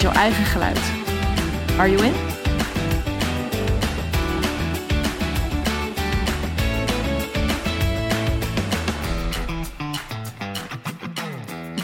jouw 0.00 0.12
eigen 0.12 0.44
geluid. 0.44 0.78
Are 1.78 1.90
you 1.90 2.04
in? 2.04 2.12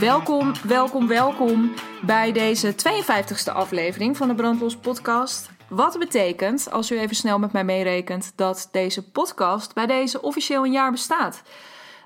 Welkom, 0.00 0.52
welkom, 0.66 1.06
welkom 1.06 1.74
bij 2.02 2.32
deze 2.32 2.74
52e 2.74 3.52
aflevering 3.52 4.16
van 4.16 4.28
de 4.28 4.34
Brandlos 4.34 4.76
podcast. 4.76 5.50
Wat 5.68 5.98
betekent, 5.98 6.70
als 6.70 6.90
u 6.90 6.98
even 6.98 7.16
snel 7.16 7.38
met 7.38 7.52
mij 7.52 7.64
meerekent, 7.64 8.32
dat 8.36 8.68
deze 8.72 9.10
podcast 9.10 9.74
bij 9.74 9.86
deze 9.86 10.22
officieel 10.22 10.64
een 10.64 10.72
jaar 10.72 10.90
bestaat. 10.90 11.42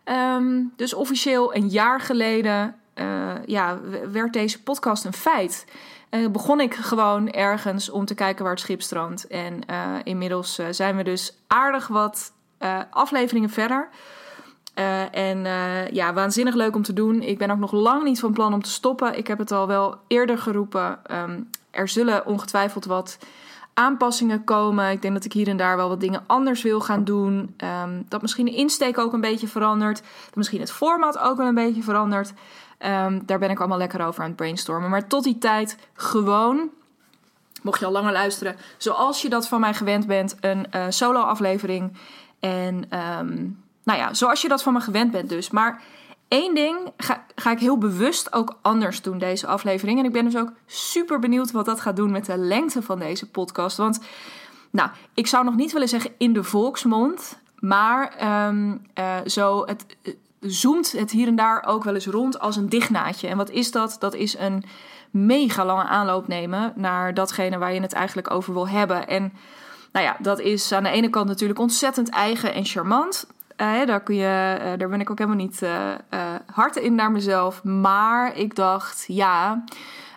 Ehm, 0.05 0.63
dus 0.77 0.95
officieel 0.95 1.55
een 1.55 1.69
jaar 1.69 2.01
geleden 2.01 2.80
uh, 3.01 3.33
ja, 3.47 3.79
werd 4.11 4.33
deze 4.33 4.63
podcast 4.63 5.05
een 5.05 5.13
feit. 5.13 5.67
Uh, 6.11 6.29
begon 6.29 6.61
ik 6.61 6.75
gewoon 6.75 7.31
ergens 7.31 7.91
om 7.91 8.05
te 8.05 8.15
kijken 8.15 8.43
waar 8.43 8.53
het 8.53 8.63
schip 8.63 8.83
strandt. 8.83 9.27
En 9.27 9.61
uh, 9.71 9.95
inmiddels 10.05 10.61
zijn 10.71 10.97
we 10.97 11.03
dus 11.03 11.37
aardig 11.47 11.89
wat 11.89 12.33
afleveringen 12.91 13.51
verder. 13.51 13.89
en 15.13 15.47
ja, 15.93 16.13
waanzinnig 16.13 16.55
leuk 16.55 16.75
om 16.75 16.83
te 16.83 16.93
doen. 16.93 17.23
Ik 17.23 17.39
ben 17.39 17.51
ook 17.51 17.59
nog 17.59 17.73
lang 17.73 18.03
niet 18.03 18.21
van 18.21 18.33
plan 18.33 18.55
om 18.55 18.63
te 18.63 18.71
stoppen. 18.71 19.19
Ik 19.19 19.27
heb 19.27 19.39
het 19.39 19.53
al 19.53 19.67
wel 19.67 19.97
eerder 20.07 20.39
geroepen. 20.39 20.99
Um, 21.11 21.49
er 21.71 21.89
zullen 21.89 22.27
ongetwijfeld 22.27 22.85
wat 22.85 23.19
aanpassingen 23.75 24.45
komen. 24.45 24.91
Ik 24.91 25.03
denk 25.03 25.15
dat 25.15 25.25
ik 25.25 25.33
hier 25.33 25.49
en 25.49 25.57
daar 25.57 25.77
wel 25.77 25.89
wat 25.89 26.01
dingen 26.01 26.25
anders 26.27 26.63
wil 26.63 26.81
gaan 26.81 27.05
doen. 27.05 27.55
Um, 27.83 28.05
dat 28.09 28.23
misschien 28.23 28.45
de 28.45 28.55
insteek 28.55 28.99
ook 28.99 29.13
een 29.13 29.21
beetje 29.21 29.49
verandert. 29.49 30.03
Dat 30.25 30.35
misschien 30.35 30.61
het 30.61 30.73
format 30.73 31.19
ook 31.19 31.37
wel 31.37 31.47
een 31.47 31.55
beetje 31.55 31.83
verandert. 31.83 32.33
Um, 32.87 33.27
daar 33.27 33.39
ben 33.39 33.51
ik 33.51 33.59
allemaal 33.59 33.79
lekker 33.79 34.07
over 34.07 34.23
aan 34.23 34.29
het 34.29 34.37
brainstormen. 34.37 34.91
Maar 34.91 35.07
tot 35.07 35.25
die 35.25 35.39
tijd 35.39 35.77
gewoon, 35.93 36.71
mocht 37.63 37.81
je 37.81 37.87
al 37.87 37.93
langer 37.93 38.13
luisteren, 38.13 38.57
zoals 38.77 39.23
je 39.23 39.29
dat 39.29 39.49
van 39.49 39.61
mij 39.61 39.75
gewend 39.75 40.07
bent, 40.07 40.37
een 40.41 40.67
uh, 40.75 40.85
solo-aflevering. 40.89 41.93
En 42.41 42.99
um, 42.99 43.63
nou 43.85 43.99
ja, 43.99 44.15
zoals 44.15 44.43
je 44.43 44.49
dat 44.49 44.63
van 44.63 44.73
me 44.73 44.81
gewend 44.81 45.11
bent 45.11 45.29
dus. 45.29 45.51
Maar 45.51 45.83
één 46.29 46.55
ding 46.55 46.79
ga, 46.97 47.25
ga, 47.35 47.51
ik 47.51 47.59
heel 47.59 47.79
bewust 47.79 48.33
ook 48.33 48.59
anders 48.63 49.03
doen, 49.03 49.19
deze 49.19 49.47
aflevering. 49.47 49.99
En 49.99 50.05
ik 50.05 50.13
ben 50.13 50.25
dus 50.25 50.37
ook 50.37 50.53
super 50.67 51.19
benieuwd 51.19 51.51
wat 51.51 51.65
dat 51.65 51.81
gaat 51.81 51.97
doen 51.97 52.11
met 52.11 52.27
de 52.27 52.39
lengte 52.39 52.83
van 52.83 52.99
deze 52.99 53.31
podcast. 53.31 53.77
Want, 53.77 54.01
nou, 54.71 54.91
ik 55.15 55.27
zou 55.27 55.45
nog 55.45 55.57
niet 55.57 55.73
willen 55.73 55.89
zeggen 55.89 56.13
in 56.19 56.33
de 56.33 56.45
volksmond. 56.45 57.39
Maar 57.59 58.13
um, 58.49 58.87
uh, 58.99 59.17
zo 59.27 59.67
het, 59.67 59.97
zoomt 60.41 60.93
het 60.93 61.11
hier 61.11 61.27
en 61.27 61.37
daar 61.37 61.65
ook 61.67 61.85
wel 61.85 61.95
eens 61.95 62.07
rond 62.07 62.39
als 62.39 62.57
een 62.57 62.69
dichtnaadje. 62.69 63.29
En 63.29 63.37
wat 63.37 63.51
is 63.51 63.71
dat? 63.71 63.97
Dat 63.99 64.15
is 64.15 64.39
een 64.39 64.65
mega 65.11 65.65
lange 65.65 65.85
aanloop 65.85 66.29
nemen 66.29 66.73
naar 66.77 67.15
datgene 67.15 67.59
waar 67.59 67.75
je 67.75 67.81
het 67.81 67.93
eigenlijk 67.93 68.31
over 68.31 68.53
wil 68.53 68.69
hebben. 68.69 69.09
En 69.09 69.33
nou 69.93 70.05
ja, 70.05 70.17
dat 70.19 70.41
is 70.41 70.73
aan 70.73 70.83
de 70.83 70.91
ene 70.91 71.11
kant 71.11 71.29
natuurlijk 71.29 71.59
ontzettend 71.59 72.09
eigen 72.09 72.55
en 72.55 72.65
charmant. 72.65 73.27
Uh, 73.57 73.87
daar, 73.87 74.03
kun 74.03 74.15
je, 74.15 74.57
uh, 74.59 74.65
daar 74.79 74.89
ben 74.89 75.01
ik 75.01 75.11
ook 75.11 75.19
helemaal 75.19 75.45
niet 75.45 75.63
uh, 75.63 75.95
hard 76.47 76.77
in 76.77 76.95
naar 76.95 77.11
mezelf. 77.11 77.65
Maar 77.65 78.37
ik 78.37 78.55
dacht, 78.55 79.05
ja, 79.07 79.65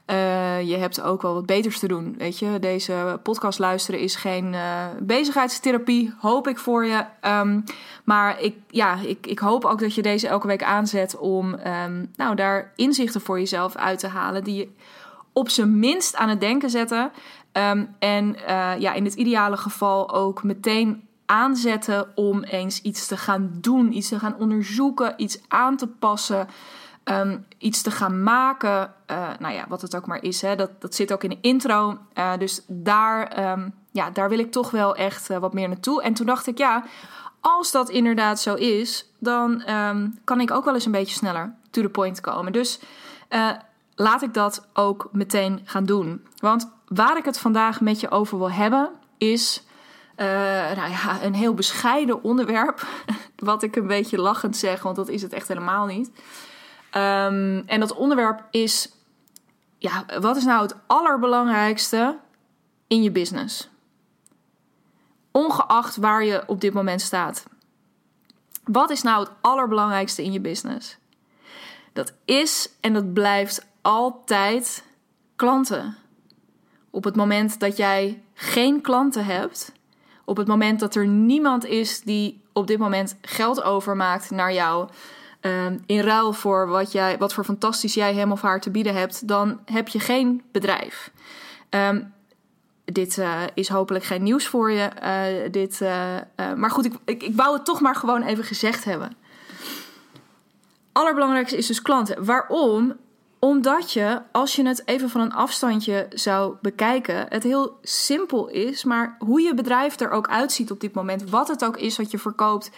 uh, 0.07 0.61
je 0.61 0.77
hebt 0.77 1.01
ook 1.01 1.21
wel 1.21 1.33
wat 1.33 1.45
beters 1.45 1.79
te 1.79 1.87
doen. 1.87 2.15
Weet 2.17 2.39
je, 2.39 2.59
deze 2.59 3.19
podcast 3.23 3.59
luisteren 3.59 3.99
is 3.99 4.15
geen 4.15 4.53
uh, 4.53 4.85
bezigheidstherapie, 4.99 6.13
hoop 6.19 6.47
ik 6.47 6.57
voor 6.57 6.85
je. 6.85 7.05
Um, 7.21 7.63
maar 8.03 8.41
ik, 8.41 8.55
ja, 8.67 8.97
ik, 8.99 9.27
ik 9.27 9.39
hoop 9.39 9.65
ook 9.65 9.79
dat 9.79 9.95
je 9.95 10.01
deze 10.01 10.27
elke 10.27 10.47
week 10.47 10.63
aanzet 10.63 11.17
om 11.17 11.53
um, 11.53 12.11
nou, 12.15 12.35
daar 12.35 12.71
inzichten 12.75 13.21
voor 13.21 13.39
jezelf 13.39 13.75
uit 13.75 13.99
te 13.99 14.07
halen. 14.07 14.43
Die 14.43 14.55
je 14.55 14.69
op 15.33 15.49
zijn 15.49 15.79
minst 15.79 16.15
aan 16.15 16.29
het 16.29 16.39
denken 16.39 16.69
zetten. 16.69 17.11
Um, 17.51 17.95
en 17.99 18.35
uh, 18.47 18.71
ja, 18.79 18.93
in 18.93 19.05
het 19.05 19.13
ideale 19.13 19.57
geval 19.57 20.13
ook 20.13 20.43
meteen 20.43 21.07
aanzetten 21.25 22.07
om 22.15 22.43
eens 22.43 22.81
iets 22.81 23.07
te 23.07 23.17
gaan 23.17 23.49
doen, 23.61 23.97
iets 23.97 24.09
te 24.09 24.19
gaan 24.19 24.35
onderzoeken, 24.39 25.13
iets 25.17 25.39
aan 25.47 25.77
te 25.77 25.87
passen. 25.87 26.47
Um, 27.03 27.45
iets 27.57 27.81
te 27.81 27.91
gaan 27.91 28.23
maken. 28.23 28.93
Uh, 29.11 29.29
nou 29.39 29.53
ja, 29.53 29.65
wat 29.67 29.81
het 29.81 29.95
ook 29.95 30.05
maar 30.05 30.23
is. 30.23 30.41
Hè, 30.41 30.55
dat, 30.55 30.81
dat 30.81 30.95
zit 30.95 31.13
ook 31.13 31.23
in 31.23 31.29
de 31.29 31.37
intro. 31.41 31.97
Uh, 32.17 32.37
dus 32.37 32.61
daar, 32.67 33.51
um, 33.51 33.73
ja, 33.91 34.09
daar 34.09 34.29
wil 34.29 34.39
ik 34.39 34.51
toch 34.51 34.71
wel 34.71 34.95
echt 34.95 35.29
uh, 35.29 35.37
wat 35.37 35.53
meer 35.53 35.67
naartoe. 35.67 36.03
En 36.03 36.13
toen 36.13 36.25
dacht 36.25 36.47
ik, 36.47 36.57
ja, 36.57 36.83
als 37.39 37.71
dat 37.71 37.89
inderdaad 37.89 38.39
zo 38.39 38.53
is, 38.53 39.09
dan 39.19 39.69
um, 39.69 40.19
kan 40.23 40.39
ik 40.39 40.51
ook 40.51 40.65
wel 40.65 40.73
eens 40.73 40.85
een 40.85 40.91
beetje 40.91 41.15
sneller 41.15 41.53
to 41.69 41.81
the 41.81 41.89
point 41.89 42.21
komen. 42.21 42.51
Dus 42.51 42.79
laat 43.95 44.21
ik 44.21 44.33
dat 44.33 44.67
ook 44.73 45.09
meteen 45.11 45.61
gaan 45.63 45.85
doen. 45.85 46.27
Want 46.37 46.71
waar 46.87 47.17
ik 47.17 47.25
het 47.25 47.39
vandaag 47.39 47.81
met 47.81 47.99
je 47.99 48.11
over 48.11 48.37
wil 48.37 48.51
hebben, 48.51 48.89
is 49.17 49.63
nou 50.75 50.89
ja, 50.89 51.23
een 51.23 51.33
heel 51.33 51.53
bescheiden 51.53 52.23
onderwerp. 52.23 52.87
Wat 53.35 53.63
ik 53.63 53.75
een 53.75 53.87
beetje 53.87 54.21
lachend 54.21 54.57
zeg, 54.57 54.83
want 54.83 54.95
dat 54.95 55.09
is 55.09 55.21
het 55.21 55.33
echt 55.33 55.47
helemaal 55.47 55.85
niet. 55.85 56.11
Um, 56.95 57.63
en 57.65 57.79
dat 57.79 57.93
onderwerp 57.93 58.43
is: 58.51 58.91
ja, 59.77 60.05
wat 60.19 60.35
is 60.35 60.43
nou 60.43 60.61
het 60.61 60.75
allerbelangrijkste 60.87 62.17
in 62.87 63.03
je 63.03 63.11
business? 63.11 63.69
Ongeacht 65.31 65.95
waar 65.95 66.23
je 66.23 66.43
op 66.47 66.61
dit 66.61 66.73
moment 66.73 67.01
staat. 67.01 67.43
Wat 68.63 68.89
is 68.89 69.01
nou 69.01 69.23
het 69.23 69.31
allerbelangrijkste 69.41 70.23
in 70.23 70.31
je 70.31 70.39
business? 70.39 70.97
Dat 71.93 72.13
is 72.25 72.69
en 72.79 72.93
dat 72.93 73.13
blijft 73.13 73.65
altijd 73.81 74.83
klanten. 75.35 75.97
Op 76.89 77.03
het 77.03 77.15
moment 77.15 77.59
dat 77.59 77.77
jij 77.77 78.23
geen 78.33 78.81
klanten 78.81 79.25
hebt, 79.25 79.71
op 80.25 80.37
het 80.37 80.47
moment 80.47 80.79
dat 80.79 80.95
er 80.95 81.07
niemand 81.07 81.65
is 81.65 82.01
die 82.01 82.41
op 82.53 82.67
dit 82.67 82.77
moment 82.77 83.15
geld 83.21 83.63
overmaakt 83.63 84.29
naar 84.29 84.53
jou, 84.53 84.89
um, 85.45 85.83
in 85.85 85.99
ruil 85.99 86.33
voor 86.33 86.67
wat, 86.67 86.91
jij, 86.91 87.17
wat 87.17 87.33
voor 87.33 87.43
fantastisch 87.43 87.93
jij 87.93 88.13
hem 88.13 88.31
of 88.31 88.41
haar 88.41 88.61
te 88.61 88.71
bieden 88.71 88.95
hebt, 88.95 89.27
dan 89.27 89.59
heb 89.65 89.87
je 89.87 89.99
geen 89.99 90.43
bedrijf. 90.51 91.11
Um, 91.69 92.13
dit 92.85 93.17
uh, 93.17 93.41
is 93.53 93.69
hopelijk 93.69 94.03
geen 94.03 94.23
nieuws 94.23 94.47
voor 94.47 94.71
je. 94.71 94.89
Uh, 95.03 95.51
dit, 95.51 95.79
uh, 95.81 96.17
maar 96.55 96.71
goed, 96.71 96.85
ik, 96.85 96.93
ik, 97.05 97.23
ik 97.23 97.35
wou 97.35 97.53
het 97.53 97.65
toch 97.65 97.81
maar 97.81 97.95
gewoon 97.95 98.21
even 98.21 98.43
gezegd 98.43 98.83
hebben. 98.83 99.15
Allerbelangrijkste 100.91 101.57
is 101.57 101.67
dus 101.67 101.81
klanten. 101.81 102.25
Waarom? 102.25 102.93
Omdat 103.39 103.91
je, 103.91 104.21
als 104.31 104.55
je 104.55 104.67
het 104.67 104.81
even 104.85 105.09
van 105.09 105.21
een 105.21 105.33
afstandje 105.33 106.07
zou 106.09 106.55
bekijken, 106.61 107.25
het 107.29 107.43
heel 107.43 107.77
simpel 107.81 108.47
is, 108.47 108.83
maar 108.83 109.15
hoe 109.19 109.41
je 109.41 109.53
bedrijf 109.53 109.99
er 109.99 110.09
ook 110.09 110.27
uitziet 110.27 110.71
op 110.71 110.79
dit 110.79 110.93
moment, 110.93 111.29
wat 111.29 111.47
het 111.47 111.65
ook 111.65 111.77
is 111.77 111.97
wat 111.97 112.11
je 112.11 112.19
verkoopt, 112.19 112.71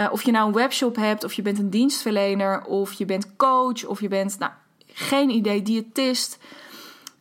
uh, 0.00 0.12
of 0.12 0.22
je 0.22 0.30
nou 0.30 0.46
een 0.46 0.54
webshop 0.54 0.96
hebt, 0.96 1.24
of 1.24 1.32
je 1.32 1.42
bent 1.42 1.58
een 1.58 1.70
dienstverlener, 1.70 2.64
of 2.64 2.92
je 2.92 3.04
bent 3.04 3.36
coach, 3.36 3.84
of 3.84 4.00
je 4.00 4.08
bent, 4.08 4.38
nou, 4.38 4.52
geen 4.86 5.30
idee, 5.30 5.62
diëtist. 5.62 6.38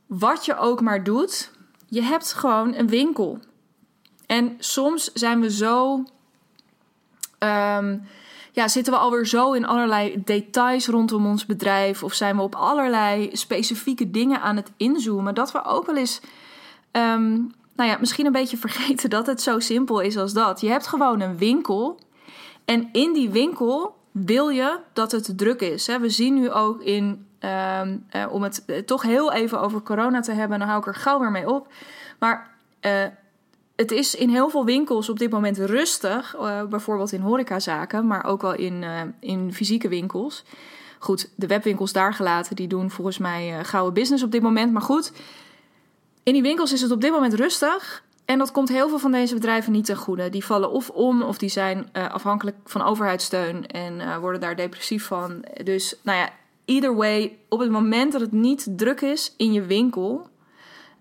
Wat 0.05 0.45
je 0.45 0.57
ook 0.57 0.81
maar 0.81 1.03
doet, 1.03 1.51
je 1.87 2.01
hebt 2.01 2.33
gewoon 2.33 2.75
een 2.75 2.87
winkel. 2.87 3.39
En 4.25 4.55
soms 4.59 5.13
zijn 5.13 5.41
we 5.41 5.51
zo. 5.51 6.03
Um, 7.39 8.07
ja, 8.51 8.67
zitten 8.67 8.93
we 8.93 8.99
alweer 8.99 9.27
zo 9.27 9.53
in 9.53 9.65
allerlei 9.65 10.21
details 10.25 10.87
rondom 10.87 11.25
ons 11.25 11.45
bedrijf. 11.45 12.03
Of 12.03 12.13
zijn 12.13 12.35
we 12.35 12.41
op 12.41 12.55
allerlei 12.55 13.29
specifieke 13.33 14.11
dingen 14.11 14.41
aan 14.41 14.55
het 14.55 14.71
inzoomen. 14.77 15.35
Dat 15.35 15.51
we 15.51 15.63
ook 15.63 15.85
wel 15.85 15.97
eens. 15.97 16.21
Um, 16.91 17.51
nou 17.75 17.89
ja, 17.89 17.97
misschien 17.99 18.25
een 18.25 18.31
beetje 18.31 18.57
vergeten 18.67 19.09
dat 19.09 19.25
het 19.25 19.41
zo 19.41 19.59
simpel 19.59 19.99
is 19.99 20.17
als 20.17 20.33
dat. 20.33 20.61
Je 20.61 20.69
hebt 20.69 20.87
gewoon 20.87 21.19
een 21.19 21.37
winkel. 21.37 21.99
En 22.69 22.89
in 22.91 23.13
die 23.13 23.29
winkel 23.29 23.95
wil 24.11 24.49
je 24.49 24.79
dat 24.93 25.11
het 25.11 25.37
druk 25.37 25.61
is. 25.61 25.85
We 25.85 26.09
zien 26.09 26.33
nu 26.33 26.51
ook 26.51 26.81
in, 26.81 27.27
uh, 27.39 27.81
uh, 27.85 28.25
om 28.29 28.43
het 28.43 28.63
uh, 28.67 28.77
toch 28.77 29.01
heel 29.01 29.31
even 29.31 29.61
over 29.61 29.81
corona 29.81 30.19
te 30.19 30.31
hebben, 30.31 30.59
dan 30.59 30.67
hou 30.67 30.79
ik 30.79 30.87
er 30.87 30.95
gauw 30.95 31.19
weer 31.19 31.31
mee 31.31 31.49
op. 31.49 31.67
Maar 32.19 32.49
uh, 32.81 32.91
het 33.75 33.91
is 33.91 34.15
in 34.15 34.29
heel 34.29 34.49
veel 34.49 34.65
winkels 34.65 35.09
op 35.09 35.19
dit 35.19 35.31
moment 35.31 35.57
rustig, 35.57 36.35
bijvoorbeeld 36.69 37.11
in 37.11 37.21
horecazaken, 37.21 38.07
maar 38.07 38.25
ook 38.25 38.41
wel 38.41 38.53
in, 38.53 38.83
in 39.19 39.53
fysieke 39.53 39.87
winkels. 39.87 40.43
Goed, 40.99 41.29
de 41.35 41.47
webwinkels 41.47 41.93
daar 41.93 42.13
gelaten, 42.13 42.55
die 42.55 42.67
doen 42.67 42.91
volgens 42.91 43.17
mij 43.17 43.63
gouden 43.65 43.93
business 43.93 44.23
op 44.23 44.31
dit 44.31 44.41
moment. 44.41 44.71
Maar 44.71 44.81
goed, 44.81 45.11
In 46.29 46.35
die 46.35 46.43
winkels 46.43 46.73
is 46.73 46.81
het 46.81 46.91
op 46.91 47.01
dit 47.01 47.11
moment 47.11 47.33
rustig. 47.33 48.03
En 48.29 48.37
dat 48.37 48.51
komt 48.51 48.69
heel 48.69 48.89
veel 48.89 48.99
van 48.99 49.11
deze 49.11 49.33
bedrijven 49.33 49.71
niet 49.71 49.85
ten 49.85 49.95
goede. 49.95 50.29
Die 50.29 50.45
vallen 50.45 50.71
of 50.71 50.89
om 50.89 51.21
of 51.21 51.37
die 51.37 51.49
zijn 51.49 51.89
uh, 51.93 52.13
afhankelijk 52.13 52.57
van 52.65 52.81
overheidssteun 52.81 53.67
en 53.67 53.99
uh, 53.99 54.17
worden 54.17 54.41
daar 54.41 54.55
depressief 54.55 55.05
van. 55.05 55.45
Dus 55.63 55.95
nou 56.03 56.17
ja, 56.17 56.29
either 56.65 56.95
way, 56.95 57.37
op 57.47 57.59
het 57.59 57.69
moment 57.69 58.11
dat 58.11 58.21
het 58.21 58.31
niet 58.31 58.67
druk 58.75 59.01
is 59.01 59.33
in 59.37 59.53
je 59.53 59.61
winkel, 59.61 60.29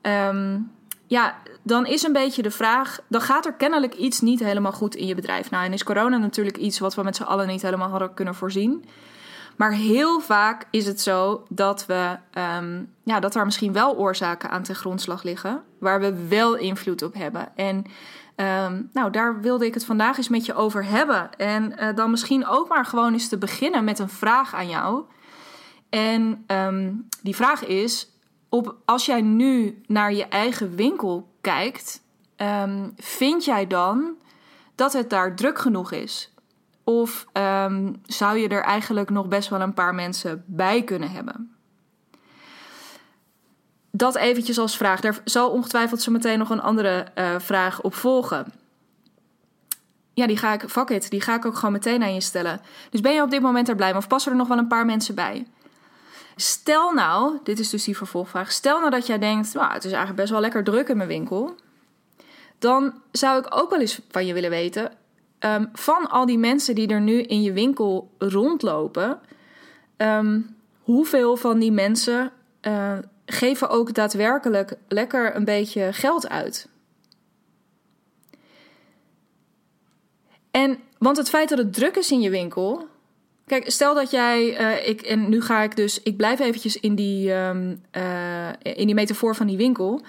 um, 0.03 0.73
ja, 1.07 1.39
dan 1.63 1.87
is 1.87 2.03
een 2.03 2.13
beetje 2.13 2.43
de 2.43 2.51
vraag, 2.51 3.01
dan 3.09 3.21
gaat 3.21 3.47
er 3.47 3.55
kennelijk 3.55 3.95
iets 3.95 4.21
niet 4.21 4.41
helemaal 4.41 4.73
goed 4.73 4.95
in 4.95 5.07
je 5.07 5.15
bedrijf. 5.15 5.51
Nou, 5.51 5.65
en 5.65 5.73
is 5.73 5.85
corona 5.85 6.17
natuurlijk 6.17 6.57
iets 6.57 6.79
wat 6.79 6.95
we 6.95 7.03
met 7.03 7.17
z'n 7.17 7.23
allen 7.23 7.47
niet 7.47 7.63
helemaal 7.63 7.91
hadden 7.91 8.15
kunnen 8.15 8.35
voorzien. 8.35 8.85
Maar 9.59 9.73
heel 9.73 10.21
vaak 10.21 10.67
is 10.71 10.87
het 10.87 11.01
zo 11.01 11.45
dat, 11.49 11.87
we, 11.87 12.17
um, 12.59 12.93
ja, 13.03 13.21
dat 13.21 13.35
er 13.35 13.45
misschien 13.45 13.73
wel 13.73 13.97
oorzaken 13.97 14.51
aan 14.51 14.63
ten 14.63 14.75
grondslag 14.75 15.23
liggen, 15.23 15.63
waar 15.79 16.01
we 16.01 16.27
wel 16.29 16.57
invloed 16.57 17.03
op 17.03 17.15
hebben. 17.15 17.57
En 17.57 17.77
um, 18.37 18.91
nou, 18.93 19.11
daar 19.11 19.41
wilde 19.41 19.67
ik 19.67 19.75
het 19.75 19.85
vandaag 19.85 20.17
eens 20.17 20.29
met 20.29 20.47
je 20.47 20.55
over 20.55 20.85
hebben. 20.85 21.35
En 21.37 21.73
uh, 21.79 21.89
dan 21.95 22.11
misschien 22.11 22.47
ook 22.47 22.69
maar 22.69 22.85
gewoon 22.85 23.13
eens 23.13 23.29
te 23.29 23.39
beginnen 23.39 23.85
met 23.85 23.99
een 23.99 24.09
vraag 24.09 24.55
aan 24.55 24.69
jou. 24.69 25.05
En 25.91 26.45
um, 26.47 27.07
die 27.23 27.37
vraag 27.37 27.67
is: 27.67 28.13
op, 28.49 28.77
als 28.85 29.07
jij 29.07 29.21
nu 29.23 29.83
naar 29.87 30.13
je 30.13 30.25
eigen 30.25 30.75
winkel 30.75 31.29
kijkt, 31.41 32.03
vind 32.97 33.45
jij 33.45 33.67
dan 33.67 34.17
dat 34.75 34.93
het 34.93 35.11
daar 35.11 35.37
druk 35.37 35.59
genoeg 35.59 35.93
is? 35.93 36.33
Of 36.89 37.27
um, 37.33 38.01
zou 38.07 38.39
je 38.39 38.49
er 38.49 38.63
eigenlijk 38.63 39.11
nog 39.11 39.29
best 39.29 39.49
wel 39.49 39.61
een 39.61 39.75
paar 39.75 39.95
mensen 39.95 40.45
bij 40.47 40.83
kunnen 40.83 41.11
hebben? 41.11 41.57
Dat 43.91 44.17
eventjes 44.17 44.59
als 44.59 44.77
vraag. 44.77 45.01
Daar 45.01 45.21
zal 45.25 45.51
ongetwijfeld 45.51 46.03
zo 46.03 46.13
meteen 46.13 46.39
nog 46.39 46.51
een 46.51 46.61
andere 46.61 47.07
uh, 47.15 47.35
vraag 47.39 47.81
op 47.81 47.95
volgen. 47.95 48.53
Ja, 50.15 50.27
die 50.27 50.37
ga 50.37 50.53
ik, 50.53 50.69
fuck 50.69 50.89
it, 50.89 51.11
die 51.11 51.21
ga 51.21 51.35
ik 51.35 51.47
ook 51.47 51.55
gewoon 51.55 51.73
meteen 51.73 52.03
aan 52.03 52.15
je 52.15 52.21
stellen. 52.21 52.61
Dus 52.91 53.01
ben 53.01 53.15
je 53.15 53.23
op 53.23 53.31
dit 53.31 53.43
moment 53.43 53.69
er 53.69 53.77
blij 53.77 53.91
mee 53.91 53.99
of 53.99 54.09
passen 54.09 54.33
er 54.33 54.39
nog 54.39 54.49
wel 54.49 54.59
een 54.59 54.67
paar 54.67 54.87
mensen 54.87 55.15
bij? 55.15 55.47
Stel 56.37 56.93
nou, 56.93 57.39
dit 57.43 57.59
is 57.59 57.71
dus 57.71 57.85
die 57.85 57.97
vervolgvraag. 57.97 58.53
Stel 58.53 58.79
nou 58.79 58.91
dat 58.91 59.07
jij 59.07 59.19
denkt, 59.19 59.55
nou, 59.55 59.73
het 59.73 59.85
is 59.85 59.91
eigenlijk 59.91 60.21
best 60.21 60.31
wel 60.31 60.41
lekker 60.41 60.65
druk 60.65 60.89
in 60.89 60.97
mijn 60.97 61.09
winkel. 61.09 61.55
Dan 62.59 62.95
zou 63.13 63.39
ik 63.39 63.47
ook 63.57 63.71
wel 63.71 63.81
eens 63.81 64.01
van 64.11 64.27
je 64.27 64.33
willen 64.33 64.51
weten, 64.51 64.93
Um, 65.41 65.69
van 65.73 66.11
al 66.11 66.27
die 66.27 66.39
mensen 66.39 66.75
die 66.75 66.89
er 66.89 67.01
nu 67.01 67.23
in 67.23 67.43
je 67.43 67.53
winkel 67.53 68.11
rondlopen, 68.19 69.21
um, 69.97 70.57
hoeveel 70.83 71.37
van 71.37 71.59
die 71.59 71.73
mensen 71.73 72.33
uh, 72.63 72.99
geven 73.27 73.69
ook 73.69 73.95
daadwerkelijk 73.95 74.75
lekker 74.89 75.37
een 75.37 75.45
beetje 75.45 75.93
geld 75.93 76.29
uit? 76.29 76.69
En 80.51 80.79
want 80.99 81.17
het 81.17 81.29
feit 81.29 81.49
dat 81.49 81.59
het 81.59 81.75
druk 81.75 81.97
is 81.97 82.11
in 82.11 82.21
je 82.21 82.31
winkel. 82.31 82.89
Kijk, 83.47 83.71
stel 83.71 83.95
dat 83.95 84.11
jij. 84.11 84.61
Uh, 84.61 84.89
ik, 84.89 85.01
en 85.01 85.29
nu 85.29 85.41
ga 85.41 85.63
ik 85.63 85.77
dus. 85.77 86.03
Ik 86.03 86.17
blijf 86.17 86.41
eventjes 86.41 86.81
in 86.81 86.95
die, 86.95 87.33
um, 87.33 87.83
uh, 87.97 88.49
in 88.63 88.87
die 88.87 88.95
metafoor 88.95 89.35
van 89.35 89.47
die 89.47 89.57
winkel. 89.57 90.03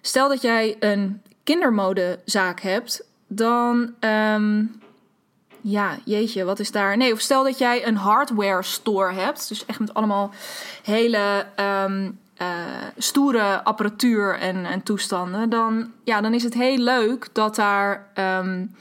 Stel 0.00 0.28
dat 0.28 0.42
jij 0.42 0.76
een 0.80 1.22
kindermodezaak 1.44 2.60
hebt 2.60 3.10
dan. 3.36 3.94
Um, 4.00 4.80
ja, 5.60 5.98
jeetje, 6.04 6.44
wat 6.44 6.58
is 6.58 6.70
daar? 6.70 6.96
Nee, 6.96 7.12
of 7.12 7.20
stel 7.20 7.44
dat 7.44 7.58
jij 7.58 7.86
een 7.86 7.96
hardware 7.96 8.62
store 8.62 9.12
hebt. 9.12 9.48
Dus 9.48 9.66
echt 9.66 9.78
met 9.78 9.94
allemaal 9.94 10.30
hele 10.82 11.46
um, 11.84 12.18
uh, 12.42 12.48
stoere 12.96 13.64
apparatuur 13.64 14.38
en, 14.38 14.64
en 14.64 14.82
toestanden. 14.82 15.50
Dan, 15.50 15.92
ja, 16.04 16.20
dan 16.20 16.34
is 16.34 16.42
het 16.42 16.54
heel 16.54 16.78
leuk 16.78 17.28
dat 17.32 17.54
daar. 17.54 18.10
Um, 18.14 18.74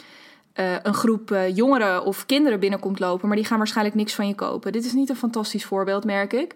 uh, 0.56 0.75
een 0.83 0.94
groep 0.94 1.31
uh, 1.31 1.56
jongeren 1.56 2.03
of 2.03 2.25
kinderen 2.25 2.59
binnenkomt 2.59 3.00
lopen, 3.00 3.27
maar 3.27 3.38
die 3.38 3.45
gaan 3.45 3.57
waarschijnlijk 3.57 3.95
niks 3.95 4.13
van 4.13 4.27
je 4.27 4.36
kopen. 4.36 4.71
Dit 4.71 4.86
is 4.86 4.94
niet 4.94 5.09
een 5.09 5.15
fantastisch 5.15 5.65
voorbeeld, 5.65 6.03
merk 6.06 6.33
ik. 6.33 6.56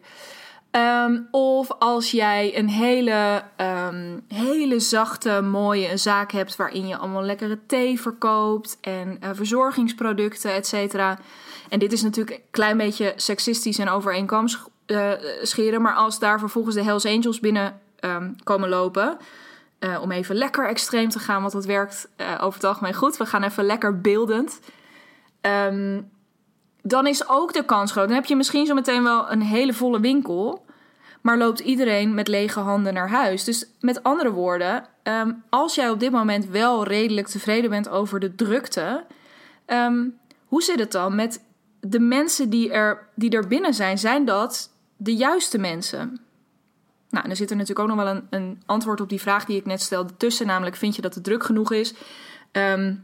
Um, 0.77 1.27
of 1.31 1.71
als 1.79 2.11
jij 2.11 2.57
een 2.57 2.69
hele, 2.69 3.43
um, 3.57 4.25
hele 4.27 4.79
zachte, 4.79 5.41
mooie 5.41 5.97
zaak 5.97 6.31
hebt 6.31 6.55
waarin 6.55 6.87
je 6.87 6.97
allemaal 6.97 7.23
lekkere 7.23 7.59
thee 7.65 8.01
verkoopt 8.01 8.77
en 8.81 9.17
uh, 9.23 9.29
verzorgingsproducten, 9.33 10.53
et 10.53 10.67
cetera. 10.67 11.17
En 11.69 11.79
dit 11.79 11.91
is 11.91 12.01
natuurlijk 12.01 12.35
een 12.37 12.43
klein 12.51 12.77
beetje 12.77 13.13
seksistisch 13.15 13.79
en 13.79 13.89
overeenkom 13.89 14.47
uh, 14.87 15.11
scheren, 15.41 15.81
maar 15.81 15.95
als 15.95 16.19
daar 16.19 16.39
vervolgens 16.39 16.75
de 16.75 16.83
Hells 16.83 17.05
Angels 17.05 17.39
binnen 17.39 17.79
um, 17.99 18.35
komen 18.43 18.69
lopen, 18.69 19.17
uh, 19.79 20.01
om 20.01 20.11
even 20.11 20.35
lekker 20.35 20.67
extreem 20.67 21.09
te 21.09 21.19
gaan, 21.19 21.41
want 21.41 21.53
dat 21.53 21.65
werkt 21.65 22.09
over 22.41 22.53
het 22.53 22.63
algemeen 22.63 22.93
goed. 22.93 23.17
We 23.17 23.25
gaan 23.25 23.43
even 23.43 23.65
lekker 23.65 24.01
beeldend. 24.01 24.59
dan 26.81 27.07
is 27.07 27.29
ook 27.29 27.53
de 27.53 27.65
kans 27.65 27.91
groot. 27.91 28.07
Dan 28.07 28.15
heb 28.15 28.25
je 28.25 28.35
misschien 28.35 28.65
zo 28.65 28.73
meteen 28.73 29.03
wel 29.03 29.31
een 29.31 29.41
hele 29.41 29.73
volle 29.73 29.99
winkel 29.99 30.64
maar 31.25 31.37
loopt 31.37 31.59
iedereen 31.59 32.13
met 32.13 32.27
lege 32.27 32.59
handen 32.59 32.93
naar 32.93 33.09
huis. 33.09 33.43
Dus 33.43 33.65
met 33.79 34.03
andere 34.03 34.31
woorden, 34.31 34.85
ehm, 35.03 35.31
als 35.49 35.75
jij 35.75 35.89
op 35.89 35.99
dit 35.99 36.11
moment 36.11 36.45
wel 36.47 36.83
redelijk 36.83 37.27
tevreden 37.27 37.69
bent 37.69 37.89
over 37.89 38.19
de 38.19 38.35
drukte, 38.35 39.05
um, 39.67 40.17
hoe 40.45 40.63
zit 40.63 40.79
het 40.79 40.91
dan 40.91 41.15
met 41.15 41.43
de 41.79 41.99
mensen 41.99 42.49
die 42.49 42.71
er, 42.71 43.07
die 43.15 43.29
er 43.29 43.47
binnen 43.47 43.73
zijn? 43.73 43.97
Zijn 43.97 44.25
dat 44.25 44.69
de 44.97 45.15
juiste 45.15 45.57
mensen? 45.57 46.19
Nou, 47.09 47.29
er 47.29 47.35
zit 47.35 47.49
er 47.49 47.57
natuurlijk 47.57 47.89
ook 47.89 47.95
nog 47.95 48.05
wel 48.05 48.15
een, 48.15 48.27
een 48.29 48.61
antwoord 48.65 49.01
op 49.01 49.09
die 49.09 49.21
vraag 49.21 49.45
die 49.45 49.57
ik 49.57 49.65
net 49.65 49.81
stelde 49.81 50.17
tussen, 50.17 50.47
namelijk 50.47 50.75
vind 50.75 50.95
je 50.95 51.01
dat 51.01 51.15
het 51.15 51.23
druk 51.23 51.43
genoeg 51.43 51.71
is? 51.71 51.93
Um, 52.51 53.03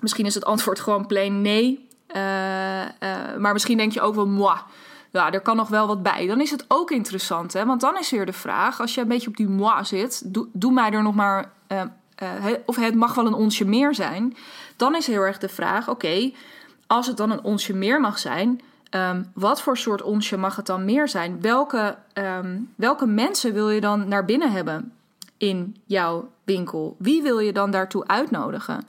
misschien 0.00 0.26
is 0.26 0.34
het 0.34 0.44
antwoord 0.44 0.80
gewoon 0.80 1.06
plain 1.06 1.42
nee. 1.42 1.88
Uh, 2.16 2.82
uh, 2.82 3.36
maar 3.38 3.52
misschien 3.52 3.76
denk 3.76 3.92
je 3.92 4.00
ook 4.00 4.14
wel, 4.14 4.26
moi 4.26 4.58
ja, 5.10 5.32
er 5.32 5.40
kan 5.40 5.56
nog 5.56 5.68
wel 5.68 5.86
wat 5.86 6.02
bij. 6.02 6.26
Dan 6.26 6.40
is 6.40 6.50
het 6.50 6.64
ook 6.68 6.90
interessant, 6.90 7.52
hè? 7.52 7.66
Want 7.66 7.80
dan 7.80 7.98
is 7.98 8.10
weer 8.10 8.26
de 8.26 8.32
vraag, 8.32 8.80
als 8.80 8.94
je 8.94 9.00
een 9.00 9.08
beetje 9.08 9.28
op 9.28 9.36
die 9.36 9.48
moi 9.48 9.84
zit, 9.84 10.34
doe, 10.34 10.48
doe 10.52 10.72
mij 10.72 10.90
er 10.90 11.02
nog 11.02 11.14
maar, 11.14 11.50
uh, 11.68 11.82
uh, 12.22 12.44
of 12.64 12.76
het 12.76 12.94
mag 12.94 13.14
wel 13.14 13.26
een 13.26 13.34
onsje 13.34 13.64
meer 13.64 13.94
zijn. 13.94 14.36
Dan 14.76 14.96
is 14.96 15.06
heel 15.06 15.22
erg 15.22 15.38
de 15.38 15.48
vraag, 15.48 15.88
oké, 15.88 16.32
als 16.86 17.06
het 17.06 17.16
dan 17.16 17.30
een 17.30 17.42
onsje 17.42 17.74
meer 17.74 18.00
mag 18.00 18.18
zijn, 18.18 18.60
um, 18.90 19.30
wat 19.34 19.62
voor 19.62 19.76
soort 19.76 20.02
onsje 20.02 20.36
mag 20.36 20.56
het 20.56 20.66
dan 20.66 20.84
meer 20.84 21.08
zijn? 21.08 21.40
Welke, 21.40 21.96
um, 22.14 22.72
welke 22.76 23.06
mensen 23.06 23.52
wil 23.52 23.70
je 23.70 23.80
dan 23.80 24.08
naar 24.08 24.24
binnen 24.24 24.52
hebben 24.52 24.92
in 25.36 25.76
jouw 25.84 26.30
winkel? 26.44 26.96
Wie 26.98 27.22
wil 27.22 27.38
je 27.38 27.52
dan 27.52 27.70
daartoe 27.70 28.06
uitnodigen? 28.06 28.86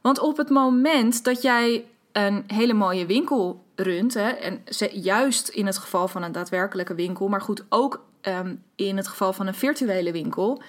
Want 0.00 0.18
op 0.18 0.36
het 0.36 0.48
moment 0.48 1.24
dat 1.24 1.42
jij 1.42 1.84
een 2.12 2.44
hele 2.46 2.74
mooie 2.74 3.06
winkel 3.06 3.64
runt. 3.80 4.16
En 4.16 4.62
juist 4.92 5.48
in 5.48 5.66
het 5.66 5.78
geval 5.78 6.08
van 6.08 6.22
een 6.22 6.32
daadwerkelijke 6.32 6.94
winkel, 6.94 7.28
maar 7.28 7.40
goed, 7.40 7.64
ook 7.68 8.04
um, 8.22 8.62
in 8.74 8.96
het 8.96 9.08
geval 9.08 9.32
van 9.32 9.46
een 9.46 9.54
virtuele 9.54 10.12
winkel. 10.12 10.62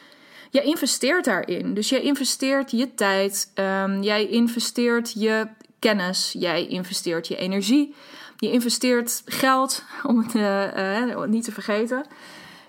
Jij 0.50 0.64
investeert 0.64 1.26
daarin. 1.26 1.74
Dus 1.74 1.90
jij 1.90 2.02
investeert 2.02 2.72
je 2.72 2.94
tijd, 2.94 3.52
um, 3.56 4.02
jij 4.02 4.28
investeert 4.28 5.14
je 5.14 5.48
kennis, 5.80 6.36
jij 6.38 6.68
investeert 6.68 7.28
je 7.28 7.36
energie, 7.36 7.96
je 8.38 8.52
investeert 8.52 9.22
geld, 9.26 9.84
om 10.10 10.18
het 10.18 10.34
uh, 10.34 11.08
uh, 11.08 11.24
niet 11.24 11.44
te 11.44 11.52
vergeten. 11.52 12.06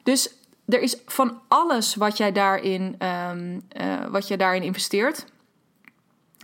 Dus 0.02 0.34
er 0.66 0.80
is 0.80 0.96
van 1.06 1.40
alles 1.48 1.94
wat 1.94 2.16
jij 2.16 2.32
daarin, 2.32 2.96
um, 3.30 3.62
uh, 3.80 4.06
wat 4.06 4.28
je 4.28 4.36
daarin 4.36 4.62
investeert 4.62 5.26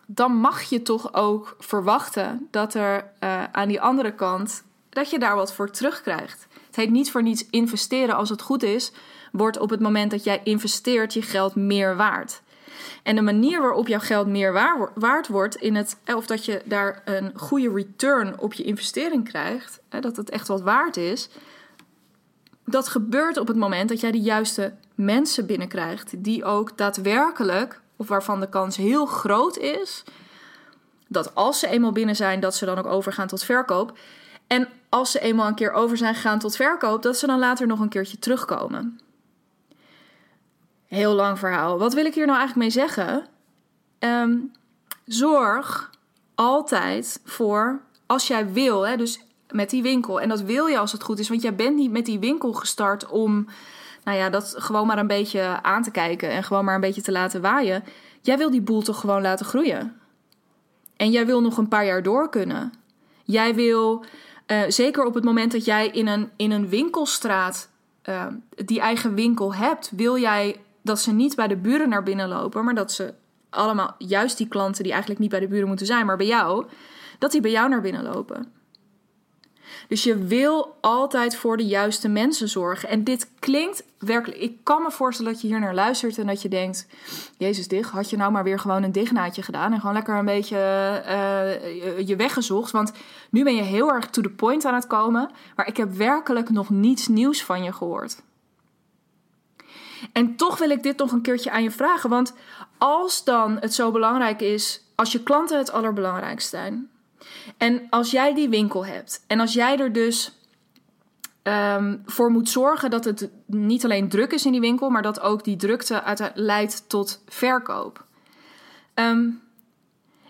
dan 0.07 0.33
mag 0.33 0.63
je 0.63 0.83
toch 0.83 1.15
ook 1.15 1.57
verwachten 1.59 2.49
dat 2.51 2.75
er 2.75 3.11
uh, 3.21 3.45
aan 3.53 3.69
die 3.69 3.81
andere 3.81 4.15
kant 4.15 4.65
dat 4.89 5.11
je 5.11 5.19
daar 5.19 5.37
wat 5.37 5.53
voor 5.53 5.71
terugkrijgt. 5.71 6.47
Het 6.67 6.77
heet 6.77 6.91
niet 6.91 7.11
voor 7.11 7.23
niets 7.23 7.47
investeren 7.51 8.17
als 8.17 8.29
het 8.29 8.43
goed 8.43 8.63
is, 8.63 8.93
wordt 9.33 9.59
op 9.59 9.71
het 9.71 9.81
moment 9.81 10.11
dat 10.11 10.25
jij 10.25 10.41
investeert 10.45 11.15
je 11.15 11.23
geld 11.23 11.55
meer 11.55 11.97
waard. 11.97 12.43
En 13.03 13.15
de 13.15 13.23
manier 13.23 13.61
waarop 13.61 13.89
jouw 13.89 14.01
geld 14.01 14.27
meer 14.27 14.53
waard 14.95 15.29
wordt, 15.29 15.55
in 15.57 15.75
het, 15.75 15.97
eh, 16.05 16.17
of 16.17 16.27
dat 16.27 16.45
je 16.45 16.63
daar 16.65 17.03
een 17.05 17.33
goede 17.35 17.73
return 17.73 18.39
op 18.39 18.53
je 18.53 18.63
investering 18.63 19.29
krijgt, 19.29 19.81
dat 19.89 20.17
het 20.17 20.31
echt 20.31 20.49
wat 20.49 20.61
waard 20.61 20.97
is, 20.97 21.29
dat 22.65 22.89
gebeurt 22.89 23.37
op 23.37 23.49
het 23.49 23.57
moment 23.57 23.89
dat 23.89 24.01
jij 24.01 24.11
de 24.11 24.21
juiste 24.21 24.73
mensen 24.95 25.47
binnenkrijgt, 25.47 26.25
die 26.25 26.45
ook 26.45 26.77
daadwerkelijk 26.79 27.81
of 27.97 28.09
waarvan 28.09 28.41
de 28.41 28.49
kans 28.49 28.77
heel 28.77 29.07
groot 29.07 29.57
is 29.57 30.05
dat 31.09 31.35
als 31.35 31.59
ze 31.59 31.69
eenmaal 31.69 31.93
binnen 31.93 32.17
zijn, 32.17 32.41
dat 32.41 32.55
ze 32.55 32.65
dan 32.65 32.79
ook 32.79 32.87
overgaan 32.87 33.27
tot 33.27 33.45
verkoop. 33.45 33.99
En 34.47 34.69
als 34.89 35.11
ze 35.11 35.21
eenmaal 35.21 35.47
een 35.47 35.55
keer 35.55 35.73
over 35.73 35.97
zijn 35.97 36.15
gegaan 36.15 36.39
tot 36.39 36.57
verkoop, 36.57 37.03
dat 37.03 37.19
ze 37.19 37.27
dan 37.27 37.39
later 37.39 37.67
nog 37.67 37.81
een 37.81 37.89
keertje 37.89 38.19
terugkomen. 38.19 39.01
Heel 40.87 41.15
lang 41.15 41.39
verhaal. 41.39 41.79
Wat 41.79 41.95
wil 41.95 42.05
ik 42.05 42.15
hier 42.15 42.27
nou 42.27 42.39
eigenlijk 42.39 42.69
mee 42.69 42.85
zeggen? 42.85 43.27
Um, 43.99 44.53
zorg 45.05 45.91
altijd 46.35 47.21
voor, 47.25 47.81
als 48.07 48.27
jij 48.27 48.53
wil, 48.53 48.87
hè, 48.87 48.97
dus 48.97 49.21
met 49.51 49.71
die 49.71 49.83
winkel. 49.83 50.21
En 50.21 50.29
dat 50.29 50.41
wil 50.41 50.67
je 50.67 50.79
als 50.79 50.93
het 50.93 51.03
goed 51.03 51.19
is, 51.19 51.29
want 51.29 51.43
jij 51.43 51.55
bent 51.55 51.77
niet 51.77 51.91
met 51.91 52.07
die 52.07 52.19
winkel 52.19 52.53
gestart 52.53 53.07
om 53.07 53.47
nou 54.07 54.19
ja, 54.19 54.31
dat 54.31 54.55
gewoon 54.59 54.87
maar 54.87 54.99
een 54.99 55.07
beetje 55.07 55.63
aan 55.63 55.83
te 55.83 55.91
kijken 55.91 56.31
en 56.31 56.43
gewoon 56.43 56.65
maar 56.65 56.75
een 56.75 56.81
beetje 56.81 57.03
te 57.03 57.13
laten 57.13 57.41
waaien. 57.41 57.85
Jij 58.21 58.39
wil 58.39 58.51
die 58.51 58.61
boel 58.61 58.83
toch 58.83 59.01
gewoon 59.01 59.23
laten 59.23 59.47
groeien. 59.47 60.01
En 60.97 61.11
jij 61.11 61.27
wil 61.27 61.41
nog 61.41 61.57
een 61.57 61.69
paar 61.69 61.87
jaar 61.87 62.03
door 62.03 62.31
kunnen. 62.31 62.73
Jij 63.25 63.55
wil, 63.55 64.05
uh, 64.47 64.63
zeker 64.69 65.05
op 65.05 65.15
het 65.15 65.25
moment 65.25 65.53
dat 65.53 65.65
jij 65.65 65.89
in 65.89 66.07
een, 66.07 66.31
in 66.37 66.51
een 66.51 66.69
winkelstraat 66.69 67.69
uh, 68.09 68.27
die 68.65 68.81
eigen 68.81 69.15
winkel 69.15 69.55
hebt, 69.55 69.91
wil 69.97 70.19
jij 70.19 70.61
dat 70.83 71.01
ze 71.01 71.13
niet 71.13 71.37
bij 71.37 71.49
de 71.49 71.57
buren 71.57 71.89
naar 71.89 72.03
binnen 72.03 72.29
lopen, 72.29 72.65
maar 72.65 72.75
dat 72.75 72.93
ze 72.93 73.15
allemaal, 73.51 73.95
juist 73.99 74.37
die 74.39 74.49
klanten 74.49 74.83
die 74.83 74.93
eigenlijk 74.93 75.21
niet 75.21 75.31
bij 75.31 75.41
de 75.41 75.49
buren 75.49 75.69
moeten 75.69 75.87
zijn, 75.87 76.07
maar 76.07 76.17
bij 76.17 76.27
jou, 76.27 76.67
dat 77.19 77.31
die 77.31 77.41
bij 77.41 77.51
jou 77.51 77.69
naar 77.69 77.81
binnen 77.81 78.03
lopen. 78.03 78.53
Dus 79.89 80.03
je 80.03 80.19
wil 80.19 80.77
altijd 80.81 81.37
voor 81.37 81.57
de 81.57 81.67
juiste 81.67 82.09
mensen 82.09 82.49
zorgen. 82.49 82.89
En 82.89 83.05
dit 83.05 83.31
klinkt 83.39 83.85
werkelijk. 83.99 84.41
Ik 84.41 84.57
kan 84.63 84.83
me 84.83 84.91
voorstellen 84.91 85.33
dat 85.33 85.41
je 85.41 85.47
hier 85.49 85.61
naar 85.61 85.75
luistert 85.75 86.19
en 86.19 86.27
dat 86.27 86.43
je 86.43 86.49
denkt: 86.49 86.87
Jezus, 87.37 87.69
dicht, 87.69 87.91
had 87.91 88.11
je 88.11 88.17
nou 88.17 88.33
maar 88.33 88.45
weer 88.45 88.59
gewoon 88.59 88.83
een 88.83 88.93
dichtnaadje 88.93 89.43
gedaan 89.43 89.73
en 89.73 89.81
gewoon 89.81 89.95
lekker 89.95 90.17
een 90.17 90.25
beetje 90.25 90.57
uh, 90.57 92.07
je 92.07 92.17
weggezocht. 92.17 92.71
Want 92.71 92.93
nu 93.31 93.45
ben 93.45 93.55
je 93.55 93.63
heel 93.63 93.93
erg 93.93 94.07
to 94.07 94.23
the 94.23 94.31
point 94.31 94.65
aan 94.65 94.75
het 94.75 94.87
komen. 94.87 95.31
Maar 95.57 95.67
ik 95.67 95.77
heb 95.77 95.93
werkelijk 95.93 96.51
nog 96.51 96.71
niets 96.71 97.09
nieuws 97.09 97.45
van 97.45 97.63
je 97.63 97.73
gehoord. 97.73 98.23
En 100.13 100.37
toch 100.37 100.59
wil 100.59 100.71
ik 100.71 100.83
dit 100.83 100.99
nog 100.99 101.13
een 101.13 101.23
keertje 101.23 101.51
aan 101.51 101.63
je 101.63 101.71
vragen. 101.71 102.11
Want 102.11 102.35
als 102.79 103.25
dan 103.25 103.57
het 103.61 103.75
zo 103.75 103.91
belangrijk 103.91 104.41
is, 104.41 104.83
als 104.95 105.13
je 105.13 105.23
klanten 105.23 105.59
het 105.59 105.73
allerbelangrijkst 105.73 106.49
zijn, 106.49 106.91
en 107.57 107.87
als 107.91 108.11
jij 108.11 108.35
die 108.35 108.49
winkel 108.49 108.87
hebt 108.87 109.25
en 109.27 109.41
als 109.41 109.53
jij 109.53 109.79
er 109.79 109.93
dus 109.93 110.33
um, 111.43 112.03
voor 112.05 112.31
moet 112.31 112.49
zorgen 112.49 112.91
dat 112.91 113.05
het 113.05 113.31
niet 113.47 113.85
alleen 113.85 114.09
druk 114.09 114.33
is 114.33 114.47
in 114.47 114.53
die 114.53 114.61
winkel, 114.61 114.91
maar 114.91 115.03
dat 115.03 115.21
ook 115.21 115.45
die 115.45 115.57
drukte 115.57 116.31
leidt 116.35 116.89
tot 116.89 117.23
verkoop. 117.27 118.05
Um, 118.95 119.45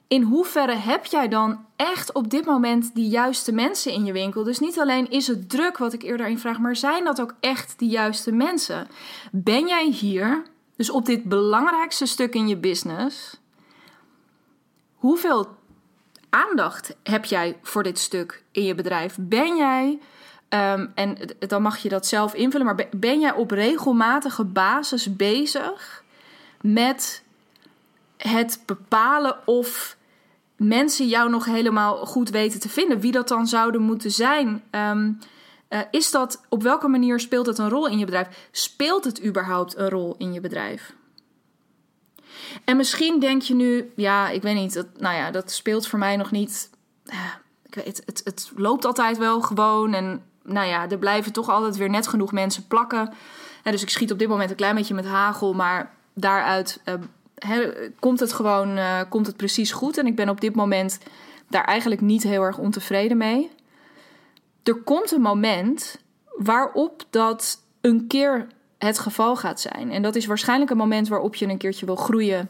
in 0.09 0.23
hoeverre 0.23 0.75
heb 0.75 1.05
jij 1.05 1.29
dan 1.29 1.65
echt 1.76 2.12
op 2.12 2.31
dit 2.31 2.45
moment 2.45 2.95
die 2.95 3.09
juiste 3.09 3.53
mensen 3.53 3.93
in 3.93 4.05
je 4.05 4.12
winkel? 4.12 4.45
Dus 4.45 4.59
niet 4.59 4.79
alleen 4.79 5.11
is 5.11 5.26
het 5.26 5.50
druk, 5.50 5.79
wat 5.79 5.93
ik 5.93 6.03
eerder 6.03 6.26
in 6.26 6.38
vraag, 6.38 6.59
maar 6.59 6.76
zijn 6.76 7.05
dat 7.05 7.21
ook 7.21 7.35
echt 7.41 7.79
die 7.79 7.88
juiste 7.88 8.33
mensen? 8.33 8.88
Ben 9.33 9.67
jij 9.67 9.87
hier, 9.88 10.43
dus 10.76 10.91
op 10.91 11.07
dit 11.07 11.25
belangrijkste 11.25 12.07
stuk 12.07 12.35
in 12.35 12.49
je 12.49 12.57
business, 12.57 13.41
hoeveel 14.95 15.57
aandacht 16.37 16.97
heb 17.02 17.25
jij 17.25 17.57
voor 17.62 17.83
dit 17.83 17.99
stuk 17.99 18.43
in 18.52 18.64
je 18.64 18.75
bedrijf? 18.75 19.16
Ben 19.21 19.57
jij, 19.57 19.99
um, 20.49 20.93
en 20.95 21.16
dan 21.38 21.62
mag 21.62 21.78
je 21.78 21.88
dat 21.88 22.07
zelf 22.07 22.35
invullen, 22.35 22.66
maar 22.66 22.88
ben 22.97 23.21
jij 23.21 23.33
op 23.33 23.50
regelmatige 23.50 24.45
basis 24.45 25.16
bezig 25.16 26.05
met 26.61 27.23
het 28.16 28.62
bepalen 28.66 29.37
of 29.45 29.97
mensen 30.57 31.07
jou 31.09 31.31
nog 31.31 31.45
helemaal 31.45 32.07
goed 32.07 32.31
weten 32.31 32.61
te 32.61 32.69
vinden? 32.69 33.00
Wie 33.00 33.12
dat 33.12 33.28
dan 33.28 33.47
zouden 33.47 33.81
moeten 33.81 34.11
zijn? 34.11 34.62
Um, 34.71 35.19
uh, 35.69 35.81
is 35.90 36.11
dat, 36.11 36.45
op 36.49 36.62
welke 36.62 36.88
manier 36.88 37.21
speelt 37.21 37.47
het 37.47 37.59
een 37.59 37.69
rol 37.69 37.88
in 37.88 37.99
je 37.99 38.05
bedrijf? 38.05 38.49
Speelt 38.50 39.05
het 39.05 39.25
überhaupt 39.25 39.76
een 39.76 39.88
rol 39.88 40.14
in 40.19 40.33
je 40.33 40.40
bedrijf? 40.40 40.95
En 42.65 42.76
misschien 42.76 43.21
denk 43.21 43.43
je 43.43 43.55
nu, 43.55 43.93
ja, 43.97 44.29
ik 44.29 44.43
weet 44.43 44.55
niet, 44.55 44.75
dat, 44.75 44.87
nou 44.99 45.15
ja, 45.17 45.31
dat 45.31 45.50
speelt 45.50 45.87
voor 45.87 45.99
mij 45.99 46.17
nog 46.17 46.31
niet. 46.31 46.71
Ik 47.67 47.75
weet, 47.75 48.03
het, 48.05 48.21
het 48.25 48.50
loopt 48.57 48.85
altijd 48.85 49.19
wel 49.19 49.41
gewoon. 49.41 49.95
En 49.95 50.23
nou 50.43 50.67
ja, 50.67 50.91
er 50.91 50.99
blijven 50.99 51.33
toch 51.33 51.49
altijd 51.49 51.76
weer 51.76 51.91
net 51.91 52.07
genoeg 52.07 52.33
mensen 52.33 52.67
plakken. 52.67 53.12
En 53.62 53.73
dus 53.73 53.83
ik 53.83 53.91
schiet 53.91 54.12
op 54.12 54.19
dit 54.19 54.29
moment 54.29 54.50
een 54.50 54.57
klein 54.57 54.75
beetje 54.75 54.95
met 54.95 55.07
hagel, 55.07 55.53
maar 55.55 55.95
daaruit 56.15 56.81
uh, 56.85 56.95
komt 57.99 58.21
het 58.21 58.33
gewoon 58.33 58.79
uh, 58.79 59.00
komt 59.09 59.26
het 59.26 59.37
precies 59.37 59.73
goed. 59.73 59.99
En 59.99 60.07
ik 60.07 60.17
ben 60.17 60.29
op 60.29 60.41
dit 60.41 60.55
moment 60.55 60.99
daar 61.49 61.65
eigenlijk 61.65 62.00
niet 62.00 62.23
heel 62.23 62.43
erg 62.43 62.59
ontevreden 62.59 63.17
mee. 63.17 63.50
Er 64.62 64.83
komt 64.83 65.12
een 65.12 65.21
moment 65.21 65.99
waarop 66.37 67.05
dat 67.11 67.62
een 67.81 68.07
keer 68.07 68.47
het 68.78 68.99
geval 68.99 69.37
gaat 69.37 69.61
zijn. 69.61 69.90
En 69.90 70.02
dat 70.02 70.14
is 70.14 70.26
waarschijnlijk 70.26 70.71
een 70.71 70.76
moment 70.76 71.09
waarop 71.09 71.35
je 71.35 71.49
een 71.49 71.59
keertje 71.59 71.87
wil 71.87 71.97
groeien. 71.97 72.49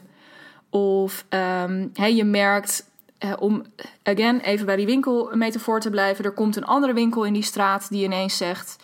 Of 0.69 1.25
um, 1.29 1.91
je 1.93 2.23
merkt, 2.23 2.89
uh, 3.19 3.33
om 3.39 3.63
again 4.03 4.39
even 4.39 4.65
bij 4.65 4.75
die 4.75 4.85
winkel 4.85 5.29
metafoor 5.33 5.79
te 5.79 5.89
blijven, 5.89 6.25
er 6.25 6.31
komt 6.31 6.55
een 6.55 6.65
andere 6.65 6.93
winkel 6.93 7.23
in 7.23 7.33
die 7.33 7.43
straat 7.43 7.89
die 7.89 8.03
ineens 8.03 8.37
zegt: 8.37 8.75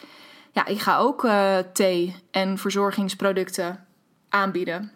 Ja, 0.51 0.65
ik 0.65 0.79
ga 0.79 0.97
ook 0.97 1.23
uh, 1.23 1.57
thee 1.73 2.15
en 2.31 2.57
verzorgingsproducten 2.57 3.85
aanbieden. 4.29 4.91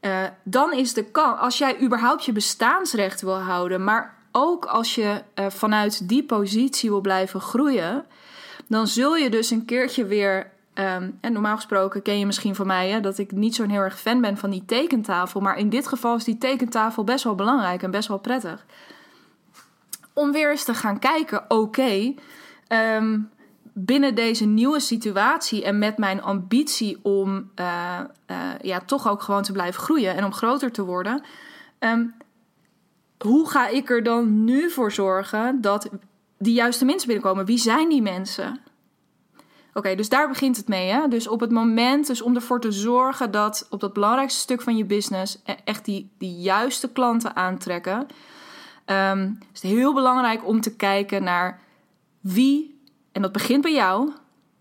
Uh, 0.00 0.22
dan 0.42 0.72
is 0.72 0.92
de 0.92 1.04
kans, 1.04 1.40
als 1.40 1.58
jij 1.58 1.80
überhaupt 1.80 2.24
je 2.24 2.32
bestaansrecht 2.32 3.20
wil 3.20 3.38
houden, 3.38 3.84
maar 3.84 4.14
ook 4.32 4.64
als 4.64 4.94
je 4.94 5.22
vanuit 5.34 6.08
die 6.08 6.24
positie 6.24 6.90
wil 6.90 7.00
blijven 7.00 7.40
groeien, 7.40 8.04
dan 8.68 8.86
zul 8.86 9.16
je 9.16 9.30
dus 9.30 9.50
een 9.50 9.64
keertje 9.64 10.04
weer 10.04 10.52
Ehm, 10.74 11.10
en 11.20 11.32
normaal 11.32 11.56
gesproken 11.56 12.02
ken 12.02 12.18
je 12.18 12.26
misschien 12.26 12.54
van 12.54 12.66
mij 12.66 12.90
hè, 12.90 13.00
dat 13.00 13.18
ik 13.18 13.32
niet 13.32 13.54
zo'n 13.54 13.68
heel 13.68 13.80
erg 13.80 14.00
fan 14.00 14.20
ben 14.20 14.36
van 14.36 14.50
die 14.50 14.64
tekentafel. 14.64 15.40
Maar 15.40 15.58
in 15.58 15.68
dit 15.68 15.86
geval 15.86 16.16
is 16.16 16.24
die 16.24 16.38
tekentafel 16.38 17.04
best 17.04 17.24
wel 17.24 17.34
belangrijk 17.34 17.82
en 17.82 17.90
best 17.90 18.08
wel 18.08 18.18
prettig. 18.18 18.66
Om 20.12 20.32
weer 20.32 20.50
eens 20.50 20.64
te 20.64 20.74
gaan 20.74 20.98
kijken, 20.98 21.44
oké, 21.48 22.14
ehm, 22.68 23.18
binnen 23.72 24.14
deze 24.14 24.44
nieuwe 24.44 24.80
situatie 24.80 25.64
en 25.64 25.78
met 25.78 25.98
mijn 25.98 26.22
ambitie 26.22 26.98
om 27.02 27.50
uh, 27.60 28.00
uh, 28.30 28.36
ja, 28.60 28.80
toch 28.80 29.08
ook 29.08 29.22
gewoon 29.22 29.42
te 29.42 29.52
blijven 29.52 29.82
groeien 29.82 30.16
en 30.16 30.24
om 30.24 30.32
groter 30.32 30.72
te 30.72 30.84
worden. 30.84 31.22
Um, 31.78 32.14
hoe 33.18 33.50
ga 33.50 33.68
ik 33.68 33.90
er 33.90 34.02
dan 34.02 34.44
nu 34.44 34.70
voor 34.70 34.92
zorgen 34.92 35.60
dat 35.60 35.90
die 36.38 36.54
juiste 36.54 36.84
mensen 36.84 37.06
binnenkomen? 37.08 37.44
Wie 37.44 37.58
zijn 37.58 37.88
die 37.88 38.02
mensen? 38.02 38.60
Oké, 39.74 39.94
dus 39.94 40.08
daar 40.08 40.28
begint 40.28 40.56
het 40.56 40.68
mee. 40.68 40.90
Hè? 40.90 41.08
Dus 41.08 41.28
op 41.28 41.40
het 41.40 41.50
moment, 41.50 42.06
dus 42.06 42.22
om 42.22 42.34
ervoor 42.34 42.60
te 42.60 42.72
zorgen 42.72 43.30
dat 43.30 43.66
op 43.70 43.80
dat 43.80 43.92
belangrijkste 43.92 44.40
stuk 44.40 44.62
van 44.62 44.76
je 44.76 44.84
business 44.84 45.38
e- 45.44 45.54
echt 45.64 45.84
die, 45.84 46.10
die 46.18 46.36
juiste 46.36 46.88
klanten 46.92 47.36
aantrekken, 47.36 48.06
um, 48.86 49.38
is 49.52 49.62
het 49.62 49.70
heel 49.70 49.94
belangrijk 49.94 50.46
om 50.46 50.60
te 50.60 50.76
kijken 50.76 51.22
naar 51.22 51.60
wie, 52.20 52.80
en 53.12 53.22
dat 53.22 53.32
begint 53.32 53.62
bij 53.62 53.72
jou. 53.72 54.12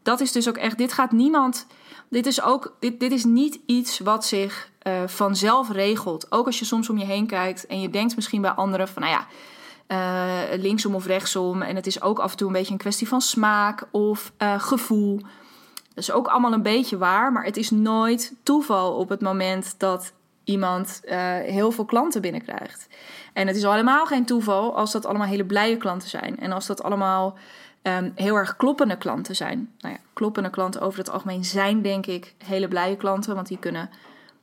Dat 0.03 0.19
is 0.19 0.31
dus 0.31 0.49
ook 0.49 0.57
echt, 0.57 0.77
dit 0.77 0.93
gaat 0.93 1.11
niemand, 1.11 1.67
dit 2.09 2.25
is 2.25 2.41
ook, 2.41 2.75
dit, 2.79 2.99
dit 2.99 3.11
is 3.11 3.23
niet 3.23 3.59
iets 3.65 3.99
wat 3.99 4.25
zich 4.25 4.69
uh, 4.87 4.93
vanzelf 5.05 5.71
regelt. 5.71 6.31
Ook 6.31 6.45
als 6.45 6.59
je 6.59 6.65
soms 6.65 6.89
om 6.89 6.97
je 6.97 7.05
heen 7.05 7.27
kijkt 7.27 7.65
en 7.65 7.81
je 7.81 7.89
denkt 7.89 8.15
misschien 8.15 8.41
bij 8.41 8.51
anderen 8.51 8.87
van, 8.87 9.01
nou 9.01 9.13
ja, 9.13 9.27
uh, 9.87 10.39
linksom 10.57 10.95
of 10.95 11.05
rechtsom. 11.05 11.61
En 11.61 11.75
het 11.75 11.87
is 11.87 12.01
ook 12.01 12.19
af 12.19 12.31
en 12.31 12.37
toe 12.37 12.47
een 12.47 12.53
beetje 12.53 12.71
een 12.71 12.77
kwestie 12.77 13.07
van 13.07 13.21
smaak 13.21 13.87
of 13.91 14.31
uh, 14.37 14.59
gevoel. 14.59 15.19
Dat 15.93 16.03
is 16.03 16.11
ook 16.11 16.27
allemaal 16.27 16.53
een 16.53 16.61
beetje 16.61 16.97
waar, 16.97 17.31
maar 17.31 17.45
het 17.45 17.57
is 17.57 17.71
nooit 17.71 18.33
toeval 18.43 18.93
op 18.93 19.09
het 19.09 19.21
moment 19.21 19.75
dat 19.77 20.13
iemand 20.43 21.01
uh, 21.05 21.13
heel 21.37 21.71
veel 21.71 21.85
klanten 21.85 22.21
binnenkrijgt. 22.21 22.87
En 23.33 23.47
het 23.47 23.55
is 23.55 23.65
al 23.65 23.71
helemaal 23.71 24.05
geen 24.05 24.25
toeval 24.25 24.75
als 24.75 24.91
dat 24.91 25.05
allemaal 25.05 25.27
hele 25.27 25.45
blije 25.45 25.77
klanten 25.77 26.09
zijn. 26.09 26.39
En 26.39 26.51
als 26.51 26.65
dat 26.65 26.83
allemaal 26.83 27.37
um, 27.83 28.11
heel 28.15 28.35
erg 28.35 28.55
kloppende 28.55 28.97
klanten 28.97 29.35
zijn. 29.35 29.71
Nou 29.79 29.93
ja, 29.93 29.99
kloppende 30.13 30.49
klanten 30.49 30.81
over 30.81 30.99
het 30.99 31.09
algemeen 31.09 31.45
zijn 31.45 31.81
denk 31.81 32.05
ik 32.05 32.33
hele 32.45 32.67
blije 32.67 32.95
klanten, 32.95 33.35
want 33.35 33.47
die 33.47 33.59
kunnen 33.59 33.89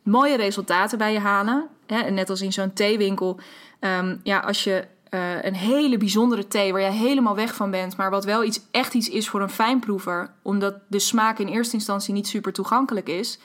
mooie 0.02 0.36
resultaten 0.36 0.98
bij 0.98 1.12
je 1.12 1.18
halen. 1.18 1.68
Hè? 1.86 2.10
net 2.10 2.30
als 2.30 2.40
in 2.40 2.52
zo'n 2.52 2.72
theewinkel. 2.72 3.40
Um, 3.80 4.20
ja, 4.22 4.38
als 4.38 4.64
je 4.64 4.86
uh, 5.10 5.42
een 5.42 5.54
hele 5.54 5.96
bijzondere 5.96 6.48
thee 6.48 6.72
waar 6.72 6.80
je 6.80 6.90
helemaal 6.90 7.34
weg 7.34 7.54
van 7.54 7.70
bent, 7.70 7.96
maar 7.96 8.10
wat 8.10 8.24
wel 8.24 8.44
iets, 8.44 8.60
echt 8.70 8.94
iets 8.94 9.08
is 9.08 9.28
voor 9.28 9.40
een 9.40 9.50
fijnproever, 9.50 10.30
omdat 10.42 10.74
de 10.86 10.98
smaak 10.98 11.38
in 11.38 11.48
eerste 11.48 11.74
instantie 11.74 12.14
niet 12.14 12.28
super 12.28 12.52
toegankelijk 12.52 13.08
is. 13.08 13.38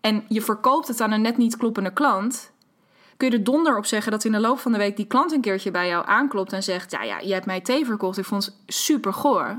En 0.00 0.24
je 0.28 0.42
verkoopt 0.42 0.88
het 0.88 1.00
aan 1.00 1.12
een 1.12 1.22
net 1.22 1.36
niet 1.36 1.56
kloppende 1.56 1.92
klant. 1.92 2.50
Kun 3.16 3.30
je 3.30 3.36
er 3.36 3.44
donder 3.44 3.76
op 3.76 3.86
zeggen 3.86 4.12
dat 4.12 4.24
in 4.24 4.32
de 4.32 4.40
loop 4.40 4.58
van 4.58 4.72
de 4.72 4.78
week 4.78 4.96
die 4.96 5.06
klant 5.06 5.32
een 5.32 5.40
keertje 5.40 5.70
bij 5.70 5.88
jou 5.88 6.06
aanklopt 6.06 6.52
en 6.52 6.62
zegt: 6.62 6.90
Ja, 6.90 7.02
ja, 7.02 7.18
je 7.18 7.32
hebt 7.32 7.46
mij 7.46 7.60
thee 7.60 7.84
verkocht. 7.84 8.18
Ik 8.18 8.24
vond 8.24 8.44
het 8.44 8.54
super 8.66 9.12
goor. 9.12 9.56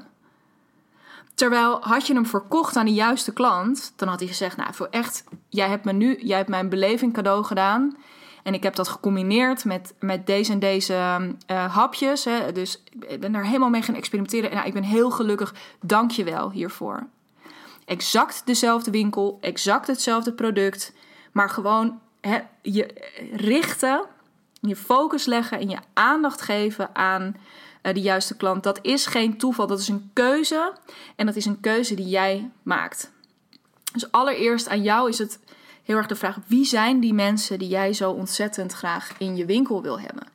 Terwijl 1.34 1.78
had 1.82 2.08
je 2.08 2.14
hem 2.14 2.26
verkocht 2.26 2.76
aan 2.76 2.86
de 2.86 2.94
juiste 2.94 3.34
klant, 3.34 3.94
dan 3.96 4.08
had 4.08 4.20
hij 4.20 4.28
gezegd: 4.28 4.58
Nou, 4.58 4.74
voor 4.74 4.88
echt, 4.92 5.24
jij 5.50 5.68
hebt 5.70 5.86
me 5.86 5.94
nu, 5.94 6.18
jij 6.20 6.38
hebt 6.38 6.50
mijn 6.50 6.70
beleving 6.70 7.14
cadeau 7.14 7.44
gedaan. 7.44 7.98
En 8.48 8.54
ik 8.54 8.64
heb 8.64 8.76
dat 8.76 8.88
gecombineerd 8.88 9.66
met, 9.66 9.94
met 10.00 10.26
deze 10.26 10.52
en 10.52 10.60
deze 10.60 10.94
uh, 11.52 11.76
hapjes. 11.76 12.24
Hè. 12.24 12.52
Dus 12.52 12.84
ik 13.08 13.20
ben 13.20 13.32
daar 13.32 13.46
helemaal 13.46 13.70
mee 13.70 13.82
gaan 13.82 13.96
experimenteren. 13.96 14.52
En 14.52 14.66
ik 14.66 14.74
ben 14.74 14.84
heel 14.84 15.10
gelukkig. 15.12 15.54
Dank 15.82 16.12
je 16.12 16.24
wel 16.24 16.52
hiervoor. 16.52 17.08
Exact 17.86 18.42
dezelfde 18.46 18.92
winkel, 18.92 19.38
exact 19.42 19.88
hetzelfde 19.88 20.34
product. 20.34 20.94
Maar 21.32 21.50
gewoon 21.50 22.00
hè, 22.22 22.40
je 22.62 23.10
richten, 23.32 24.06
je 24.62 24.76
focus 24.76 25.26
leggen 25.26 25.60
en 25.60 25.70
je 25.70 25.78
aandacht 25.94 26.42
geven 26.42 26.96
aan 26.96 27.36
uh, 27.84 27.94
de 27.94 28.02
juiste 28.02 28.38
klant. 28.38 28.64
Dat 28.64 28.80
is 28.82 29.06
geen 29.06 29.38
toeval, 29.38 29.68
dat 29.68 29.80
is 29.80 29.88
een 29.88 30.10
keuze. 30.14 30.74
En 31.16 31.26
dat 31.26 31.36
is 31.36 31.46
een 31.46 31.60
keuze 31.60 31.96
die 31.96 32.10
jij 32.10 32.50
maakt. 32.64 33.12
Dus 33.94 34.12
allereerst 34.12 34.70
aan 34.70 34.82
jou 34.82 35.10
is 35.10 35.18
het 35.18 35.40
heel 35.88 35.98
erg 35.98 36.08
de 36.08 36.16
vraag: 36.16 36.38
wie 36.48 36.66
zijn 36.66 37.00
die 37.00 37.14
mensen 37.14 37.60
die 37.60 37.68
jij 37.68 37.94
zo 37.94 38.12
ontzettend 38.12 38.74
graag 38.74 39.12
in 39.18 39.36
je 39.36 39.46
winkel 39.46 39.82
wil 39.82 40.00
hebben? 40.00 40.28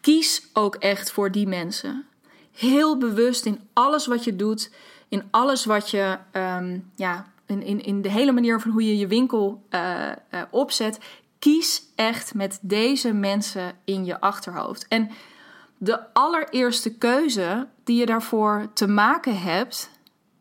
Kies 0.00 0.48
ook 0.52 0.74
echt 0.74 1.10
voor 1.10 1.32
die 1.32 1.46
mensen. 1.46 2.06
Heel 2.52 2.98
bewust 2.98 3.46
in 3.46 3.60
alles 3.72 4.06
wat 4.06 4.24
je 4.24 4.36
doet, 4.36 4.70
in 5.08 5.22
alles 5.30 5.64
wat 5.64 5.90
je, 5.90 6.18
ehm, 6.30 6.78
ja, 6.94 7.26
in, 7.46 7.62
in, 7.62 7.84
in 7.84 8.02
de 8.02 8.10
hele 8.10 8.32
manier 8.32 8.60
van 8.60 8.70
hoe 8.70 8.86
je 8.86 8.98
je 8.98 9.06
winkel 9.06 9.62
uh, 9.70 10.08
uh, 10.30 10.42
opzet. 10.50 10.98
Kies 11.38 11.82
echt 11.94 12.34
met 12.34 12.58
deze 12.62 13.12
mensen 13.12 13.72
in 13.84 14.04
je 14.04 14.20
achterhoofd. 14.20 14.88
En 14.88 15.10
de 15.78 16.14
allereerste 16.14 16.94
keuze 16.94 17.68
die 17.84 17.98
je 17.98 18.06
daarvoor 18.06 18.68
te 18.74 18.86
maken 18.86 19.40
hebt, 19.40 19.90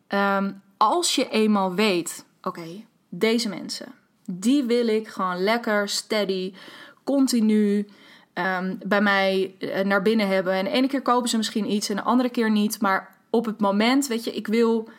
um, 0.08 0.62
als 0.78 1.16
je 1.16 1.30
eenmaal 1.30 1.74
weet: 1.74 2.26
oké, 2.42 2.86
deze 3.10 3.50
mensen, 3.50 3.94
die 4.26 4.64
wil 4.64 4.88
ik 4.88 5.08
gewoon 5.08 5.44
lekker, 5.44 5.90
steady, 5.90 6.54
continu 7.04 7.88
um, 8.34 8.80
bij 8.86 9.02
mij 9.02 9.56
uh, 9.60 9.80
naar 9.80 10.02
binnen 10.02 10.28
hebben. 10.28 10.54
En 10.54 10.64
de 10.64 10.72
ene 10.72 10.88
keer 10.88 11.02
kopen 11.02 11.30
ze 11.30 11.38
misschien 11.38 11.72
iets 11.72 11.90
en 11.90 11.96
de 11.96 12.02
andere 12.02 12.30
keer 12.30 12.52
niet. 12.52 12.82
Maar 12.82 13.16
op 13.30 13.46
het 13.46 13.60
moment, 13.60 14.08
weet 14.08 14.24
je, 14.24 14.32
ik 14.36 14.48
wil 14.48 14.90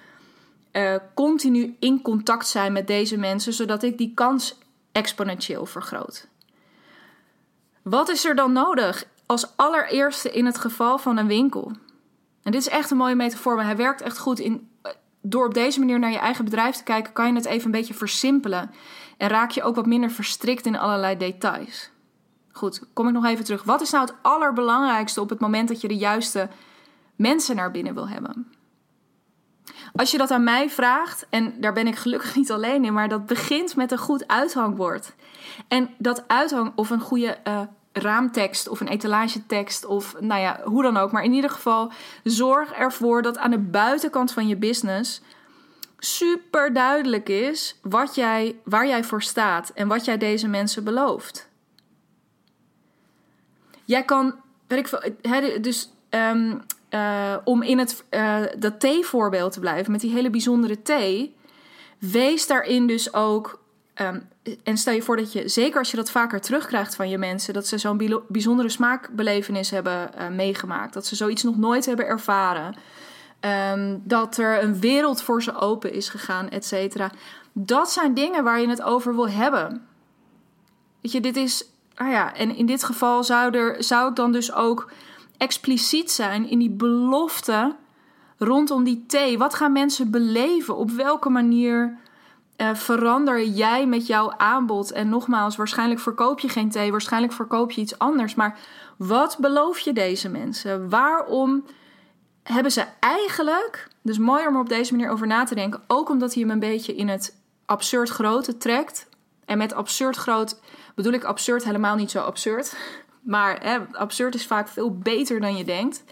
uh, 0.72 0.94
continu 1.14 1.76
in 1.78 2.02
contact 2.02 2.46
zijn 2.46 2.72
met 2.72 2.86
deze 2.86 3.18
mensen, 3.18 3.52
zodat 3.52 3.82
ik 3.82 3.98
die 3.98 4.12
kans 4.14 4.58
exponentieel 4.92 5.66
vergroot. 5.66 6.28
Wat 7.82 8.08
is 8.08 8.24
er 8.24 8.34
dan 8.34 8.52
nodig 8.52 9.04
als 9.26 9.56
allereerste 9.56 10.30
in 10.30 10.46
het 10.46 10.58
geval 10.58 10.98
van 10.98 11.16
een 11.16 11.26
winkel? 11.26 11.72
En 12.42 12.52
dit 12.52 12.60
is 12.60 12.68
echt 12.68 12.90
een 12.90 12.96
mooie 12.96 13.14
metafoor, 13.14 13.56
maar 13.56 13.64
hij 13.64 13.76
werkt 13.76 14.00
echt 14.00 14.18
goed 14.18 14.38
in. 14.38 14.68
Door 15.20 15.46
op 15.46 15.54
deze 15.54 15.78
manier 15.78 15.98
naar 15.98 16.10
je 16.10 16.18
eigen 16.18 16.44
bedrijf 16.44 16.76
te 16.76 16.82
kijken, 16.82 17.12
kan 17.12 17.26
je 17.28 17.34
het 17.34 17.44
even 17.44 17.64
een 17.64 17.70
beetje 17.70 17.94
versimpelen. 17.94 18.70
En 19.16 19.28
raak 19.28 19.50
je 19.50 19.62
ook 19.62 19.74
wat 19.74 19.86
minder 19.86 20.10
verstrikt 20.10 20.66
in 20.66 20.78
allerlei 20.78 21.16
details. 21.16 21.90
Goed, 22.52 22.82
kom 22.92 23.06
ik 23.06 23.12
nog 23.12 23.24
even 23.24 23.44
terug. 23.44 23.62
Wat 23.62 23.80
is 23.80 23.90
nou 23.90 24.04
het 24.04 24.14
allerbelangrijkste 24.22 25.20
op 25.20 25.28
het 25.28 25.40
moment 25.40 25.68
dat 25.68 25.80
je 25.80 25.88
de 25.88 25.96
juiste 25.96 26.48
mensen 27.16 27.56
naar 27.56 27.70
binnen 27.70 27.94
wil 27.94 28.08
hebben? 28.08 28.50
Als 29.94 30.10
je 30.10 30.18
dat 30.18 30.30
aan 30.30 30.44
mij 30.44 30.70
vraagt, 30.70 31.26
en 31.30 31.60
daar 31.60 31.72
ben 31.72 31.86
ik 31.86 31.96
gelukkig 31.96 32.36
niet 32.36 32.52
alleen 32.52 32.84
in, 32.84 32.92
maar 32.92 33.08
dat 33.08 33.26
begint 33.26 33.76
met 33.76 33.92
een 33.92 33.98
goed 33.98 34.28
uithangbord. 34.28 35.14
En 35.68 35.90
dat 35.98 36.28
uithang, 36.28 36.72
of 36.74 36.90
een 36.90 37.00
goede 37.00 37.38
uh, 37.44 37.60
raamtekst, 37.92 38.68
of 38.68 38.80
een 38.80 38.88
etalagetekst, 38.88 39.84
of 39.86 40.20
nou 40.20 40.40
ja, 40.40 40.60
hoe 40.64 40.82
dan 40.82 40.96
ook. 40.96 41.12
Maar 41.12 41.24
in 41.24 41.32
ieder 41.32 41.50
geval, 41.50 41.92
zorg 42.22 42.72
ervoor 42.72 43.22
dat 43.22 43.38
aan 43.38 43.50
de 43.50 43.58
buitenkant 43.58 44.32
van 44.32 44.48
je 44.48 44.56
business 44.56 45.20
super 45.98 46.72
duidelijk 46.72 47.28
is 47.28 47.78
wat 47.82 48.14
jij, 48.14 48.56
waar 48.64 48.86
jij 48.86 49.04
voor 49.04 49.22
staat 49.22 49.70
en 49.74 49.88
wat 49.88 50.04
jij 50.04 50.18
deze 50.18 50.48
mensen 50.48 50.84
belooft. 50.84 51.48
Jij 53.84 54.04
kan, 54.04 54.34
dus 55.60 55.92
um, 56.10 56.62
uh, 56.90 57.36
om 57.44 57.62
in 57.62 57.78
het, 57.78 58.04
uh, 58.10 58.42
dat 58.58 58.80
thee-voorbeeld 58.80 59.52
te 59.52 59.60
blijven, 59.60 59.92
met 59.92 60.00
die 60.00 60.12
hele 60.12 60.30
bijzondere 60.30 60.82
thee, 60.82 61.36
wees 61.98 62.46
daarin 62.46 62.86
dus 62.86 63.14
ook. 63.14 63.64
Um, 64.00 64.28
en 64.62 64.76
stel 64.76 64.94
je 64.94 65.02
voor 65.02 65.16
dat 65.16 65.32
je, 65.32 65.48
zeker 65.48 65.78
als 65.78 65.90
je 65.90 65.96
dat 65.96 66.10
vaker 66.10 66.40
terugkrijgt 66.40 66.94
van 66.94 67.08
je 67.08 67.18
mensen, 67.18 67.54
dat 67.54 67.66
ze 67.66 67.78
zo'n 67.78 68.22
bijzondere 68.28 68.68
smaakbelevenis 68.68 69.70
hebben 69.70 70.10
uh, 70.18 70.28
meegemaakt, 70.28 70.94
dat 70.94 71.06
ze 71.06 71.16
zoiets 71.16 71.42
nog 71.42 71.56
nooit 71.56 71.86
hebben 71.86 72.06
ervaren, 72.06 72.74
um, 73.46 74.02
dat 74.04 74.36
er 74.36 74.62
een 74.62 74.80
wereld 74.80 75.22
voor 75.22 75.42
ze 75.42 75.54
open 75.54 75.92
is 75.92 76.08
gegaan, 76.08 76.48
et 76.48 76.64
cetera. 76.64 77.10
Dat 77.52 77.90
zijn 77.90 78.14
dingen 78.14 78.44
waar 78.44 78.60
je 78.60 78.68
het 78.68 78.82
over 78.82 79.14
wil 79.14 79.28
hebben. 79.28 79.86
Weet 81.00 81.12
je, 81.12 81.20
dit 81.20 81.36
is 81.36 81.70
ah 81.96 82.10
ja, 82.10 82.34
en 82.34 82.56
in 82.56 82.66
dit 82.66 82.84
geval 82.84 83.24
zou, 83.24 83.56
er, 83.56 83.84
zou 83.84 84.08
ik 84.08 84.16
dan 84.16 84.32
dus 84.32 84.52
ook 84.52 84.90
expliciet 85.36 86.10
zijn 86.10 86.48
in 86.48 86.58
die 86.58 86.70
belofte 86.70 87.76
rondom 88.38 88.84
die 88.84 89.04
thee. 89.06 89.38
Wat 89.38 89.54
gaan 89.54 89.72
mensen 89.72 90.10
beleven? 90.10 90.76
Op 90.76 90.90
welke 90.90 91.28
manier 91.28 91.98
uh, 92.56 92.74
verander 92.74 93.44
jij 93.44 93.86
met 93.86 94.06
jouw 94.06 94.32
aanbod? 94.36 94.92
En 94.92 95.08
nogmaals, 95.08 95.56
waarschijnlijk 95.56 96.00
verkoop 96.00 96.40
je 96.40 96.48
geen 96.48 96.70
thee, 96.70 96.90
waarschijnlijk 96.90 97.32
verkoop 97.32 97.70
je 97.70 97.80
iets 97.80 97.98
anders. 97.98 98.34
Maar 98.34 98.58
wat 98.96 99.36
beloof 99.40 99.78
je 99.78 99.92
deze 99.92 100.28
mensen? 100.28 100.88
Waarom 100.88 101.64
hebben 102.46 102.72
ze 102.72 102.84
eigenlijk, 103.00 103.88
dus 104.02 104.18
mooi 104.18 104.46
om 104.46 104.54
er 104.54 104.60
op 104.60 104.68
deze 104.68 104.94
manier 104.94 105.10
over 105.10 105.26
na 105.26 105.44
te 105.44 105.54
denken, 105.54 105.82
ook 105.86 106.08
omdat 106.08 106.34
hij 106.34 106.42
hem 106.42 106.50
een 106.50 106.58
beetje 106.58 106.94
in 106.94 107.08
het 107.08 107.36
absurd 107.64 108.08
grote 108.08 108.56
trekt. 108.56 109.08
En 109.44 109.58
met 109.58 109.74
absurd 109.74 110.16
groot 110.16 110.60
bedoel 110.94 111.12
ik 111.12 111.24
absurd 111.24 111.64
helemaal 111.64 111.96
niet 111.96 112.10
zo 112.10 112.20
absurd. 112.20 112.76
Maar 113.20 113.62
hè, 113.62 113.78
absurd 113.92 114.34
is 114.34 114.46
vaak 114.46 114.68
veel 114.68 114.98
beter 114.98 115.40
dan 115.40 115.56
je 115.56 115.64
denkt. 115.64 116.04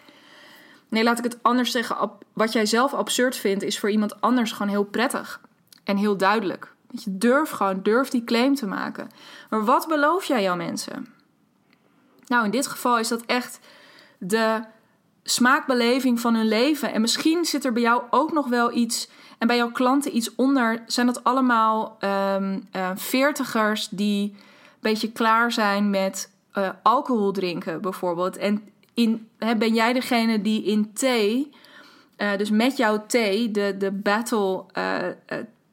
Nee, 0.88 1.02
laat 1.02 1.18
ik 1.18 1.24
het 1.24 1.38
anders 1.42 1.70
zeggen. 1.70 2.10
Wat 2.32 2.52
jij 2.52 2.66
zelf 2.66 2.94
absurd 2.94 3.36
vindt, 3.36 3.62
is 3.62 3.78
voor 3.78 3.90
iemand 3.90 4.20
anders 4.20 4.52
gewoon 4.52 4.68
heel 4.68 4.84
prettig. 4.84 5.40
En 5.84 5.96
heel 5.96 6.16
duidelijk. 6.16 6.72
Je 6.90 7.18
durf 7.18 7.50
gewoon, 7.50 7.82
durf 7.82 8.08
die 8.08 8.24
claim 8.24 8.54
te 8.54 8.66
maken. 8.66 9.10
Maar 9.50 9.64
wat 9.64 9.86
beloof 9.88 10.24
jij 10.24 10.42
jouw 10.42 10.56
mensen? 10.56 11.14
Nou, 12.26 12.44
in 12.44 12.50
dit 12.50 12.66
geval 12.66 12.98
is 12.98 13.08
dat 13.08 13.22
echt 13.26 13.60
de 14.18 14.64
smaakbeleving 15.24 16.20
van 16.20 16.34
hun 16.34 16.48
leven. 16.48 16.92
En 16.92 17.00
misschien 17.00 17.44
zit 17.44 17.64
er 17.64 17.72
bij 17.72 17.82
jou 17.82 18.02
ook 18.10 18.32
nog 18.32 18.48
wel 18.48 18.72
iets. 18.76 19.08
En 19.38 19.46
bij 19.46 19.56
jouw 19.56 19.70
klanten 19.70 20.16
iets 20.16 20.34
onder. 20.34 20.82
Zijn 20.86 21.06
dat 21.06 21.24
allemaal 21.24 21.96
um, 22.00 22.68
uh, 22.72 22.90
veertigers 22.94 23.88
die 23.88 24.36
beetje 24.80 25.12
klaar 25.12 25.52
zijn 25.52 25.90
met 25.90 26.30
uh, 26.54 26.68
alcohol 26.82 27.32
drinken, 27.32 27.80
bijvoorbeeld. 27.80 28.36
En 28.36 28.68
in, 28.94 29.28
hè, 29.38 29.56
ben 29.56 29.74
jij 29.74 29.92
degene 29.92 30.42
die 30.42 30.64
in 30.64 30.92
thee, 30.92 31.50
uh, 32.18 32.36
dus 32.36 32.50
met 32.50 32.76
jouw 32.76 33.06
thee, 33.06 33.50
de, 33.50 33.74
de 33.78 33.90
battle 33.92 34.64
uh, 34.78 34.96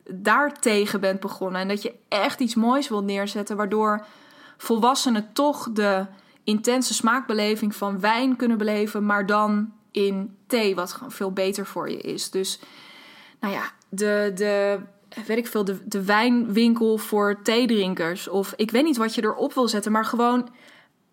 daar 0.09 0.59
tegen 0.59 0.99
bent 0.99 1.19
begonnen. 1.19 1.61
En 1.61 1.67
dat 1.67 1.81
je 1.81 1.93
echt 2.07 2.39
iets 2.39 2.55
moois 2.55 2.89
wilt 2.89 3.05
neerzetten, 3.05 3.57
waardoor 3.57 4.05
volwassenen 4.57 5.29
toch 5.33 5.71
de 5.71 6.05
intense 6.43 6.93
smaakbeleving 6.93 7.75
van 7.75 7.99
wijn 7.99 8.35
kunnen 8.35 8.57
beleven, 8.57 9.05
maar 9.05 9.25
dan 9.25 9.73
in 9.91 10.37
thee, 10.47 10.75
wat 10.75 10.91
gewoon 10.91 11.11
veel 11.11 11.31
beter 11.31 11.65
voor 11.65 11.89
je 11.89 11.97
is. 11.97 12.29
Dus, 12.29 12.59
nou 13.39 13.53
ja, 13.53 13.63
de, 13.89 14.31
de 14.35 14.79
weet 15.25 15.37
ik 15.37 15.47
veel, 15.47 15.65
de, 15.65 15.77
de 15.87 16.03
wijnwinkel 16.03 16.97
voor 16.97 17.41
theedrinkers. 17.43 18.27
Of 18.27 18.53
ik 18.55 18.71
weet 18.71 18.83
niet 18.83 18.97
wat 18.97 19.15
je 19.15 19.23
erop 19.23 19.53
wil 19.53 19.67
zetten, 19.67 19.91
maar 19.91 20.05
gewoon. 20.05 20.49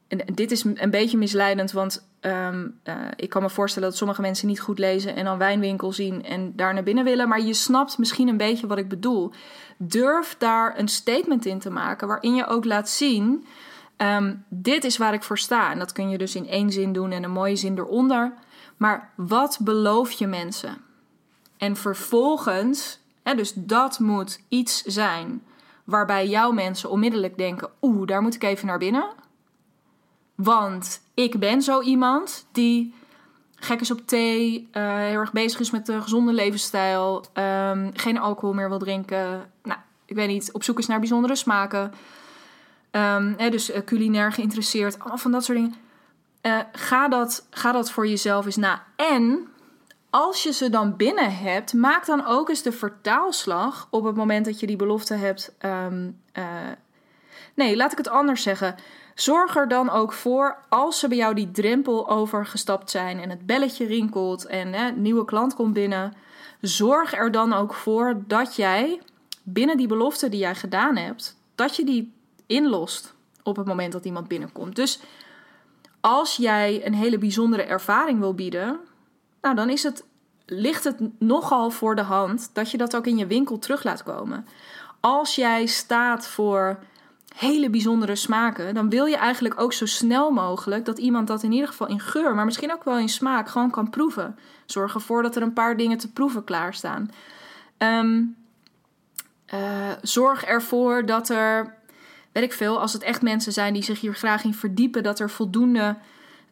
En 0.08 0.34
dit 0.34 0.50
is 0.50 0.64
een 0.64 0.90
beetje 0.90 1.18
misleidend, 1.18 1.72
want 1.72 2.08
um, 2.20 2.80
uh, 2.84 2.94
ik 3.16 3.28
kan 3.28 3.42
me 3.42 3.50
voorstellen 3.50 3.88
dat 3.88 3.98
sommige 3.98 4.20
mensen 4.20 4.48
niet 4.48 4.60
goed 4.60 4.78
lezen 4.78 5.16
en 5.16 5.24
dan 5.24 5.38
wijnwinkel 5.38 5.92
zien 5.92 6.24
en 6.24 6.52
daar 6.56 6.74
naar 6.74 6.82
binnen 6.82 7.04
willen. 7.04 7.28
Maar 7.28 7.40
je 7.40 7.54
snapt 7.54 7.98
misschien 7.98 8.28
een 8.28 8.36
beetje 8.36 8.66
wat 8.66 8.78
ik 8.78 8.88
bedoel. 8.88 9.32
Durf 9.76 10.34
daar 10.38 10.78
een 10.78 10.88
statement 10.88 11.46
in 11.46 11.58
te 11.58 11.70
maken 11.70 12.08
waarin 12.08 12.34
je 12.34 12.46
ook 12.46 12.64
laat 12.64 12.88
zien: 12.88 13.46
um, 13.98 14.44
dit 14.48 14.84
is 14.84 14.96
waar 14.96 15.14
ik 15.14 15.22
voor 15.22 15.38
sta. 15.38 15.70
En 15.70 15.78
dat 15.78 15.92
kun 15.92 16.08
je 16.08 16.18
dus 16.18 16.34
in 16.34 16.48
één 16.48 16.72
zin 16.72 16.92
doen 16.92 17.10
en 17.10 17.24
een 17.24 17.30
mooie 17.30 17.56
zin 17.56 17.78
eronder. 17.78 18.32
Maar 18.76 19.12
wat 19.16 19.58
beloof 19.60 20.10
je 20.10 20.26
mensen? 20.26 20.76
En 21.56 21.76
vervolgens 21.76 23.00
dus 23.36 23.52
dat 23.54 23.98
moet 23.98 24.40
iets 24.48 24.82
zijn 24.82 25.42
waarbij 25.84 26.28
jouw 26.28 26.50
mensen 26.50 26.90
onmiddellijk 26.90 27.36
denken: 27.36 27.70
oeh, 27.82 28.06
daar 28.06 28.22
moet 28.22 28.34
ik 28.34 28.42
even 28.42 28.66
naar 28.66 28.78
binnen. 28.78 29.06
Want 30.34 31.00
ik 31.14 31.38
ben 31.38 31.62
zo 31.62 31.80
iemand 31.80 32.46
die 32.52 32.94
gek 33.54 33.80
is 33.80 33.90
op 33.90 34.06
thee, 34.06 34.68
uh, 34.72 34.96
heel 34.96 35.18
erg 35.18 35.32
bezig 35.32 35.60
is 35.60 35.70
met 35.70 35.86
de 35.86 36.02
gezonde 36.02 36.32
levensstijl, 36.32 37.24
um, 37.34 37.90
geen 37.94 38.18
alcohol 38.18 38.54
meer 38.54 38.68
wil 38.68 38.78
drinken. 38.78 39.50
Nou, 39.62 39.78
ik 40.04 40.16
weet 40.16 40.28
niet, 40.28 40.52
op 40.52 40.62
zoek 40.62 40.78
is 40.78 40.86
naar 40.86 40.98
bijzondere 40.98 41.36
smaken. 41.36 41.92
Um, 42.98 43.36
dus 43.50 43.70
uh, 43.70 43.78
culinair 43.84 44.32
geïnteresseerd, 44.32 44.98
allemaal 44.98 45.18
van 45.18 45.32
dat 45.32 45.44
soort 45.44 45.58
dingen. 45.58 45.74
Uh, 46.42 46.58
ga, 46.72 47.08
dat, 47.08 47.46
ga 47.50 47.72
dat 47.72 47.90
voor 47.90 48.08
jezelf 48.08 48.44
eens 48.44 48.56
na. 48.56 48.84
En 48.96 49.48
als 50.10 50.42
je 50.42 50.52
ze 50.52 50.70
dan 50.70 50.96
binnen 50.96 51.36
hebt, 51.36 51.72
maak 51.72 52.06
dan 52.06 52.26
ook 52.26 52.48
eens 52.48 52.62
de 52.62 52.72
vertaalslag 52.72 53.88
op 53.90 54.04
het 54.04 54.16
moment 54.16 54.44
dat 54.44 54.60
je 54.60 54.66
die 54.66 54.76
belofte 54.76 55.14
hebt. 55.14 55.54
Um, 55.60 56.20
uh, 56.34 56.44
nee, 57.54 57.76
laat 57.76 57.92
ik 57.92 57.98
het 57.98 58.08
anders 58.08 58.42
zeggen. 58.42 58.74
Zorg 59.14 59.56
er 59.56 59.68
dan 59.68 59.90
ook 59.90 60.12
voor, 60.12 60.58
als 60.68 60.98
ze 60.98 61.08
bij 61.08 61.16
jou 61.16 61.34
die 61.34 61.50
drempel 61.50 62.08
overgestapt 62.08 62.90
zijn 62.90 63.20
en 63.20 63.30
het 63.30 63.46
belletje 63.46 63.86
rinkelt 63.86 64.46
en 64.46 64.72
hè, 64.72 64.88
een 64.88 65.02
nieuwe 65.02 65.24
klant 65.24 65.54
komt 65.54 65.72
binnen, 65.72 66.14
zorg 66.60 67.14
er 67.14 67.30
dan 67.30 67.52
ook 67.52 67.74
voor 67.74 68.22
dat 68.26 68.56
jij 68.56 69.00
binnen 69.42 69.76
die 69.76 69.88
belofte 69.88 70.28
die 70.28 70.40
jij 70.40 70.54
gedaan 70.54 70.96
hebt, 70.96 71.36
dat 71.54 71.76
je 71.76 71.84
die 71.84 72.12
inlost 72.48 73.14
op 73.42 73.56
het 73.56 73.66
moment 73.66 73.92
dat 73.92 74.04
iemand 74.04 74.28
binnenkomt. 74.28 74.76
Dus 74.76 75.00
als 76.00 76.36
jij 76.36 76.86
een 76.86 76.94
hele 76.94 77.18
bijzondere 77.18 77.62
ervaring 77.62 78.18
wil 78.18 78.34
bieden, 78.34 78.78
nou, 79.40 79.54
dan 79.54 79.70
is 79.70 79.82
het 79.82 80.04
ligt 80.50 80.84
het 80.84 81.00
nogal 81.18 81.70
voor 81.70 81.96
de 81.96 82.02
hand 82.02 82.50
dat 82.52 82.70
je 82.70 82.76
dat 82.76 82.96
ook 82.96 83.06
in 83.06 83.16
je 83.16 83.26
winkel 83.26 83.58
terug 83.58 83.82
laat 83.82 84.02
komen. 84.02 84.46
Als 85.00 85.34
jij 85.34 85.66
staat 85.66 86.28
voor 86.28 86.78
hele 87.34 87.70
bijzondere 87.70 88.16
smaken, 88.16 88.74
dan 88.74 88.88
wil 88.88 89.06
je 89.06 89.16
eigenlijk 89.16 89.60
ook 89.60 89.72
zo 89.72 89.86
snel 89.86 90.30
mogelijk 90.30 90.84
dat 90.84 90.98
iemand 90.98 91.26
dat 91.26 91.42
in 91.42 91.52
ieder 91.52 91.68
geval 91.68 91.86
in 91.86 92.00
geur, 92.00 92.34
maar 92.34 92.44
misschien 92.44 92.72
ook 92.72 92.84
wel 92.84 92.98
in 92.98 93.08
smaak, 93.08 93.48
gewoon 93.48 93.70
kan 93.70 93.90
proeven. 93.90 94.38
Zorg 94.66 94.94
ervoor 94.94 95.22
dat 95.22 95.36
er 95.36 95.42
een 95.42 95.52
paar 95.52 95.76
dingen 95.76 95.98
te 95.98 96.12
proeven 96.12 96.44
klaarstaan. 96.44 97.10
Um, 97.78 98.36
zorg 100.02 100.44
ervoor 100.44 101.06
dat 101.06 101.28
er, 101.28 101.77
weet 102.32 102.44
ik 102.44 102.52
veel, 102.52 102.80
als 102.80 102.92
het 102.92 103.02
echt 103.02 103.22
mensen 103.22 103.52
zijn 103.52 103.72
die 103.72 103.82
zich 103.82 104.00
hier 104.00 104.14
graag 104.14 104.44
in 104.44 104.54
verdiepen, 104.54 105.02
dat 105.02 105.18
er 105.18 105.30
voldoende 105.30 105.96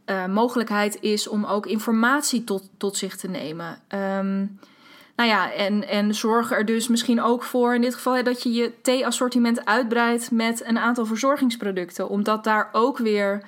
uh, 0.07 0.27
mogelijkheid 0.27 1.01
is 1.01 1.29
om 1.29 1.45
ook 1.45 1.67
informatie 1.67 2.45
tot, 2.45 2.69
tot 2.77 2.97
zich 2.97 3.17
te 3.17 3.29
nemen. 3.29 3.79
Um, 3.89 4.59
nou 5.17 5.29
ja, 5.29 5.53
en, 5.53 5.89
en 5.89 6.15
zorg 6.15 6.53
er 6.53 6.65
dus 6.65 6.89
misschien 6.89 7.23
ook 7.23 7.43
voor 7.43 7.75
in 7.75 7.81
dit 7.81 7.95
geval 7.95 8.23
dat 8.23 8.43
je 8.43 8.53
je 8.53 8.73
thee-assortiment 8.83 9.65
uitbreidt 9.65 10.31
met 10.31 10.65
een 10.65 10.79
aantal 10.79 11.07
verzorgingsproducten. 11.07 12.09
Omdat 12.09 12.45
daar 12.45 12.69
ook 12.73 12.99
weer 12.99 13.33
um, 13.33 13.43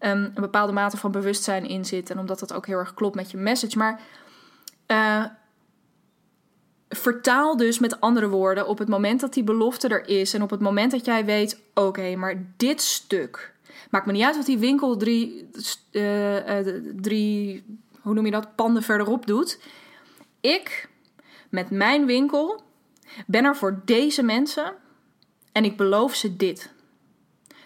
een 0.00 0.32
bepaalde 0.34 0.72
mate 0.72 0.96
van 0.96 1.10
bewustzijn 1.10 1.68
in 1.68 1.84
zit. 1.84 2.10
En 2.10 2.18
omdat 2.18 2.38
dat 2.38 2.52
ook 2.52 2.66
heel 2.66 2.78
erg 2.78 2.94
klopt 2.94 3.14
met 3.14 3.30
je 3.30 3.36
message. 3.36 3.78
Maar 3.78 4.00
uh, 4.86 5.24
vertaal 6.88 7.56
dus 7.56 7.78
met 7.78 8.00
andere 8.00 8.28
woorden 8.28 8.68
op 8.68 8.78
het 8.78 8.88
moment 8.88 9.20
dat 9.20 9.34
die 9.34 9.44
belofte 9.44 9.88
er 9.88 10.08
is. 10.08 10.34
En 10.34 10.42
op 10.42 10.50
het 10.50 10.60
moment 10.60 10.90
dat 10.90 11.04
jij 11.04 11.24
weet: 11.24 11.60
oké, 11.74 12.16
maar 12.16 12.44
dit 12.56 12.82
stuk. 12.82 13.54
Maakt 13.90 14.06
me 14.06 14.12
niet 14.12 14.24
uit 14.24 14.36
wat 14.36 14.46
die 14.46 14.58
winkel 14.58 14.96
drie, 14.96 15.48
uh, 15.92 16.58
uh, 16.58 16.74
drie, 16.96 17.64
hoe 18.00 18.14
noem 18.14 18.24
je 18.24 18.30
dat, 18.30 18.54
panden 18.54 18.82
verderop 18.82 19.26
doet. 19.26 19.58
Ik 20.40 20.88
met 21.48 21.70
mijn 21.70 22.06
winkel 22.06 22.62
ben 23.26 23.44
er 23.44 23.56
voor 23.56 23.82
deze 23.84 24.22
mensen 24.22 24.74
en 25.52 25.64
ik 25.64 25.76
beloof 25.76 26.14
ze 26.14 26.36
dit. 26.36 26.70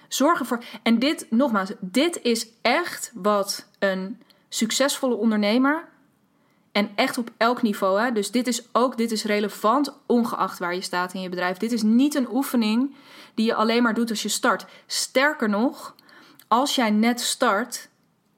Zorg 0.09 0.39
ervoor. 0.39 0.65
En 0.83 0.99
dit, 0.99 1.27
nogmaals, 1.31 1.73
dit 1.81 2.23
is 2.23 2.47
echt 2.63 3.11
wat 3.15 3.69
een 3.79 4.23
succesvolle 4.49 5.15
ondernemer. 5.15 5.89
En 6.73 6.91
echt 6.95 7.19
op 7.19 7.31
elk 7.37 7.63
niveau. 7.63 8.01
Hè? 8.01 8.13
Dus 8.13 8.31
dit 8.31 8.47
is 8.47 8.69
ook 8.73 8.97
dit 8.97 9.11
is 9.11 9.25
relevant, 9.25 9.99
ongeacht 10.07 10.59
waar 10.59 10.75
je 10.75 10.81
staat 10.81 11.15
in 11.15 11.21
je 11.21 11.29
bedrijf. 11.29 11.57
Dit 11.57 11.73
is 11.73 11.83
niet 11.83 12.15
een 12.15 12.33
oefening 12.33 12.95
die 13.35 13.47
je 13.47 13.55
alleen 13.55 13.83
maar 13.83 13.95
doet 13.95 14.11
als 14.11 14.23
je 14.23 14.29
start. 14.29 14.67
Sterker 14.87 15.49
nog, 15.49 15.95
als 16.49 16.75
jij 16.75 16.91
net 16.91 17.21
start, 17.21 17.91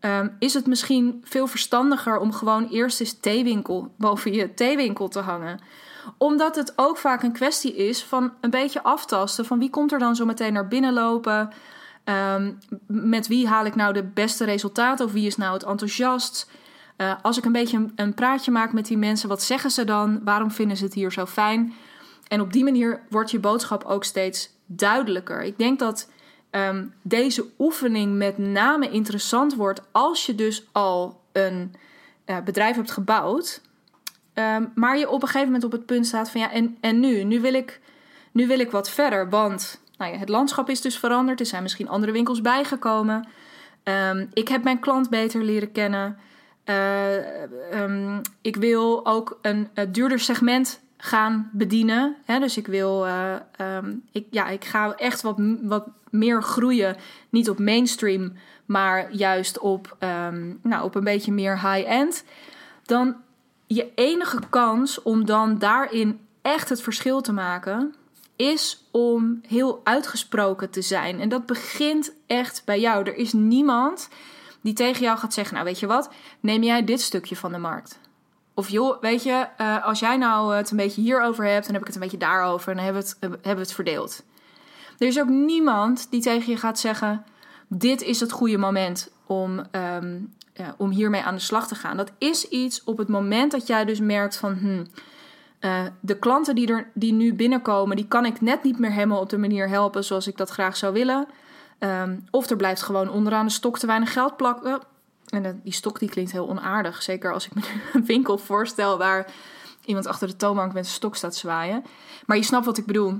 Ehm, 0.04 0.28
is 0.38 0.54
het 0.54 0.66
misschien 0.66 1.20
veel 1.24 1.46
verstandiger 1.46 2.18
om 2.18 2.32
gewoon 2.32 2.68
eerst 2.68 3.00
eens 3.00 3.20
theewinkel 3.20 3.94
boven 3.98 4.32
je 4.32 4.54
theewinkel 4.54 5.08
te 5.08 5.20
hangen. 5.20 5.60
Omdat 6.18 6.56
het 6.56 6.72
ook 6.76 6.96
vaak 6.96 7.22
een 7.22 7.32
kwestie 7.32 7.76
is 7.76 8.04
van 8.04 8.32
een 8.40 8.50
beetje 8.50 8.82
aftasten 8.82 9.44
van 9.44 9.58
wie 9.58 9.70
komt 9.70 9.92
er 9.92 9.98
dan 9.98 10.16
zo 10.16 10.24
meteen 10.24 10.52
naar 10.52 10.68
binnen 10.68 10.92
lopen. 10.92 11.50
Um, 12.04 12.58
met 12.86 13.26
wie 13.26 13.48
haal 13.48 13.64
ik 13.64 13.74
nou 13.74 13.92
de 13.92 14.02
beste 14.02 14.44
resultaten 14.44 15.06
of 15.06 15.12
wie 15.12 15.26
is 15.26 15.36
nou 15.36 15.52
het 15.52 15.62
enthousiast. 15.62 16.50
Uh, 16.96 17.14
als 17.22 17.38
ik 17.38 17.44
een 17.44 17.52
beetje 17.52 17.86
een, 17.96 18.14
praatje 18.14 18.50
maak 18.50 18.72
met 18.72 18.86
die 18.86 18.98
mensen, 18.98 19.28
wat 19.28 19.42
zeggen 19.42 19.70
ze 19.70 19.84
dan? 19.84 20.20
Waarom 20.24 20.50
vinden 20.50 20.76
ze 20.76 20.84
het 20.84 20.94
hier 20.94 21.12
zo 21.12 21.26
fijn? 21.26 21.72
En 22.28 22.40
op 22.40 22.52
die 22.52 22.64
manier 22.64 23.00
wordt 23.10 23.30
je 23.30 23.38
boodschap 23.38 23.84
ook 23.84 24.04
steeds 24.04 24.50
duidelijker. 24.66 25.42
Ik 25.42 25.58
denk 25.58 25.78
dat 25.78 26.10
um, 26.50 26.94
deze 27.02 27.46
oefening 27.58 28.16
met 28.16 28.38
name 28.38 28.90
interessant 28.90 29.54
wordt 29.54 29.82
als 29.92 30.26
je 30.26 30.34
dus 30.34 30.66
al 30.72 31.20
een 31.32 31.74
uh, 32.26 32.36
bedrijf 32.44 32.76
hebt 32.76 32.90
gebouwd. 32.90 33.60
Um, 34.34 34.72
maar 34.74 34.98
je 34.98 35.08
op 35.08 35.22
een 35.22 35.28
gegeven 35.28 35.46
moment 35.46 35.64
op 35.64 35.72
het 35.72 35.86
punt 35.86 36.06
staat 36.06 36.30
van 36.30 36.40
ja, 36.40 36.52
en, 36.52 36.76
en 36.80 37.00
nu? 37.00 37.24
Nu 37.24 37.40
wil, 37.40 37.54
ik, 37.54 37.80
nu 38.32 38.46
wil 38.46 38.58
ik 38.58 38.70
wat 38.70 38.90
verder, 38.90 39.30
want 39.30 39.80
nou 39.98 40.12
ja, 40.12 40.18
het 40.18 40.28
landschap 40.28 40.70
is 40.70 40.80
dus 40.80 40.98
veranderd. 40.98 41.40
Er 41.40 41.46
zijn 41.46 41.62
misschien 41.62 41.88
andere 41.88 42.12
winkels 42.12 42.40
bijgekomen. 42.40 43.28
Um, 43.84 44.28
ik 44.32 44.48
heb 44.48 44.64
mijn 44.64 44.78
klant 44.78 45.10
beter 45.10 45.42
leren 45.42 45.72
kennen. 45.72 46.18
Uh, 46.64 47.42
um, 47.82 48.20
ik 48.40 48.56
wil 48.56 49.06
ook 49.06 49.38
een, 49.42 49.68
een 49.74 49.92
duurder 49.92 50.18
segment 50.18 50.80
gaan 50.96 51.50
bedienen. 51.52 52.16
Hè? 52.24 52.38
Dus 52.38 52.56
ik 52.56 52.66
wil, 52.66 53.06
uh, 53.06 53.34
um, 53.60 54.02
ik, 54.12 54.26
ja, 54.30 54.48
ik 54.48 54.64
ga 54.64 54.94
echt 54.94 55.22
wat, 55.22 55.36
wat 55.62 55.88
meer 56.10 56.42
groeien. 56.42 56.96
Niet 57.30 57.50
op 57.50 57.58
mainstream, 57.58 58.32
maar 58.66 59.12
juist 59.12 59.58
op, 59.58 59.96
um, 60.00 60.58
nou, 60.62 60.84
op 60.84 60.94
een 60.94 61.04
beetje 61.04 61.32
meer 61.32 61.70
high-end. 61.70 62.24
Dan 62.84 63.16
je 63.66 63.92
enige 63.94 64.38
kans 64.50 65.02
om 65.02 65.26
dan 65.26 65.58
daarin 65.58 66.20
echt 66.42 66.68
het 66.68 66.82
verschil 66.82 67.20
te 67.20 67.32
maken, 67.32 67.94
is 68.36 68.84
om 68.90 69.40
heel 69.46 69.80
uitgesproken 69.84 70.70
te 70.70 70.82
zijn. 70.82 71.20
En 71.20 71.28
dat 71.28 71.46
begint 71.46 72.12
echt 72.26 72.62
bij 72.64 72.80
jou. 72.80 73.04
Er 73.04 73.16
is 73.16 73.32
niemand 73.32 74.08
die 74.64 74.72
tegen 74.72 75.02
jou 75.02 75.18
gaat 75.18 75.34
zeggen: 75.34 75.54
Nou, 75.54 75.66
weet 75.66 75.80
je 75.80 75.86
wat, 75.86 76.10
neem 76.40 76.62
jij 76.62 76.84
dit 76.84 77.00
stukje 77.00 77.36
van 77.36 77.52
de 77.52 77.58
markt. 77.58 77.98
Of 78.54 78.68
joh, 78.68 79.00
weet 79.00 79.22
je, 79.22 79.46
uh, 79.60 79.84
als 79.84 80.00
jij 80.00 80.16
nou 80.16 80.54
het 80.54 80.70
een 80.70 80.76
beetje 80.76 81.00
hierover 81.00 81.44
hebt, 81.44 81.64
dan 81.64 81.72
heb 81.72 81.80
ik 81.80 81.86
het 81.86 81.96
een 81.96 82.02
beetje 82.02 82.16
daarover 82.16 82.70
en 82.70 82.76
dan 82.76 82.84
hebben 82.84 83.02
we 83.02 83.08
het, 83.08 83.18
hebben 83.20 83.54
we 83.54 83.60
het 83.60 83.72
verdeeld. 83.72 84.24
Er 84.98 85.06
is 85.06 85.20
ook 85.20 85.28
niemand 85.28 86.10
die 86.10 86.20
tegen 86.20 86.50
je 86.50 86.58
gaat 86.58 86.78
zeggen: 86.78 87.24
Dit 87.68 88.02
is 88.02 88.20
het 88.20 88.32
goede 88.32 88.58
moment 88.58 89.10
om, 89.26 89.66
ja, 90.52 90.74
om 90.76 90.90
hiermee 90.90 91.22
aan 91.22 91.34
de 91.34 91.40
slag 91.40 91.68
te 91.68 91.74
gaan. 91.74 91.96
Dat 91.96 92.12
is 92.18 92.48
iets 92.48 92.84
op 92.84 92.98
het 92.98 93.08
moment 93.08 93.50
dat 93.50 93.66
jij 93.66 93.84
dus 93.84 94.00
merkt 94.00 94.36
van. 94.36 94.54
Hm, 94.54 94.84
uh, 95.64 95.82
de 96.00 96.18
klanten 96.18 96.54
die, 96.54 96.68
er, 96.68 96.90
die 96.94 97.12
nu 97.12 97.34
binnenkomen, 97.34 97.96
die 97.96 98.08
kan 98.08 98.24
ik 98.24 98.40
net 98.40 98.62
niet 98.62 98.78
meer 98.78 98.90
helemaal 98.90 99.20
op 99.20 99.30
de 99.30 99.38
manier 99.38 99.68
helpen 99.68 100.04
zoals 100.04 100.26
ik 100.26 100.36
dat 100.36 100.50
graag 100.50 100.76
zou 100.76 100.92
willen. 100.92 101.26
Um, 101.84 102.24
of 102.30 102.50
er 102.50 102.56
blijft 102.56 102.82
gewoon 102.82 103.10
onderaan 103.10 103.46
de 103.46 103.52
stok 103.52 103.78
te 103.78 103.86
weinig 103.86 104.12
geld 104.12 104.36
plakken. 104.36 104.80
En 105.28 105.60
die 105.64 105.72
stok 105.72 105.98
die 105.98 106.08
klinkt 106.08 106.32
heel 106.32 106.48
onaardig. 106.48 107.02
Zeker 107.02 107.32
als 107.32 107.46
ik 107.46 107.54
me 107.54 107.60
een 107.92 108.04
winkel 108.04 108.38
voorstel 108.38 108.98
waar 108.98 109.32
iemand 109.84 110.06
achter 110.06 110.28
de 110.28 110.36
toonbank 110.36 110.72
met 110.72 110.84
een 110.84 110.90
stok 110.90 111.16
staat 111.16 111.36
zwaaien. 111.36 111.84
Maar 112.26 112.36
je 112.36 112.42
snapt 112.42 112.66
wat 112.66 112.78
ik 112.78 112.86
bedoel. 112.86 113.18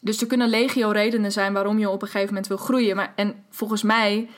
Dus 0.00 0.20
er 0.20 0.26
kunnen 0.26 0.48
legio 0.48 0.90
redenen 0.90 1.32
zijn 1.32 1.52
waarom 1.52 1.78
je 1.78 1.90
op 1.90 2.02
een 2.02 2.08
gegeven 2.08 2.28
moment 2.28 2.46
wil 2.46 2.56
groeien. 2.56 2.96
Maar, 2.96 3.12
en 3.16 3.44
volgens 3.50 3.82
mij, 3.82 4.28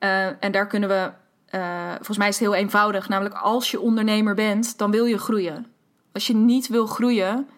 uh, 0.00 0.44
en 0.44 0.52
daar 0.52 0.66
kunnen 0.66 0.88
we, 0.88 1.10
uh, 1.58 1.92
volgens 1.94 2.18
mij 2.18 2.28
is 2.28 2.38
het 2.38 2.48
heel 2.48 2.54
eenvoudig. 2.54 3.08
Namelijk 3.08 3.34
als 3.34 3.70
je 3.70 3.80
ondernemer 3.80 4.34
bent, 4.34 4.78
dan 4.78 4.90
wil 4.90 5.04
je 5.04 5.18
groeien. 5.18 5.66
Als 6.12 6.26
je 6.26 6.34
niet 6.34 6.68
wil 6.68 6.86
groeien, 6.86 7.48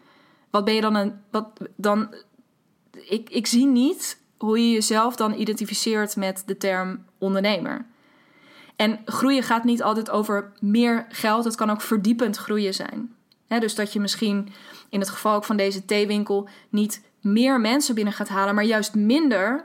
wat 0.50 0.64
ben 0.64 0.74
je 0.74 0.80
dan 0.80 0.94
een, 0.94 1.20
wat 1.30 1.48
dan, 1.76 2.14
ik, 2.90 3.30
ik 3.30 3.46
zie 3.46 3.66
niet 3.66 4.24
hoe 4.38 4.58
je 4.58 4.70
jezelf 4.70 5.16
dan 5.16 5.34
identificeert 5.34 6.16
met 6.16 6.42
de 6.46 6.56
term 6.56 7.04
ondernemer. 7.18 7.84
En 8.76 8.98
groeien 9.04 9.42
gaat 9.42 9.64
niet 9.64 9.82
altijd 9.82 10.10
over 10.10 10.52
meer 10.60 11.06
geld, 11.08 11.44
het 11.44 11.54
kan 11.54 11.70
ook 11.70 11.80
verdiepend 11.80 12.36
groeien 12.36 12.74
zijn. 12.74 13.14
dus 13.46 13.74
dat 13.74 13.92
je 13.92 14.00
misschien 14.00 14.48
in 14.88 15.00
het 15.00 15.08
geval 15.08 15.34
ook 15.34 15.44
van 15.44 15.56
deze 15.56 15.84
theewinkel 15.84 16.48
niet 16.68 17.02
meer 17.20 17.60
mensen 17.60 17.94
binnen 17.94 18.12
gaat 18.12 18.28
halen, 18.28 18.54
maar 18.54 18.64
juist 18.64 18.94
minder, 18.94 19.62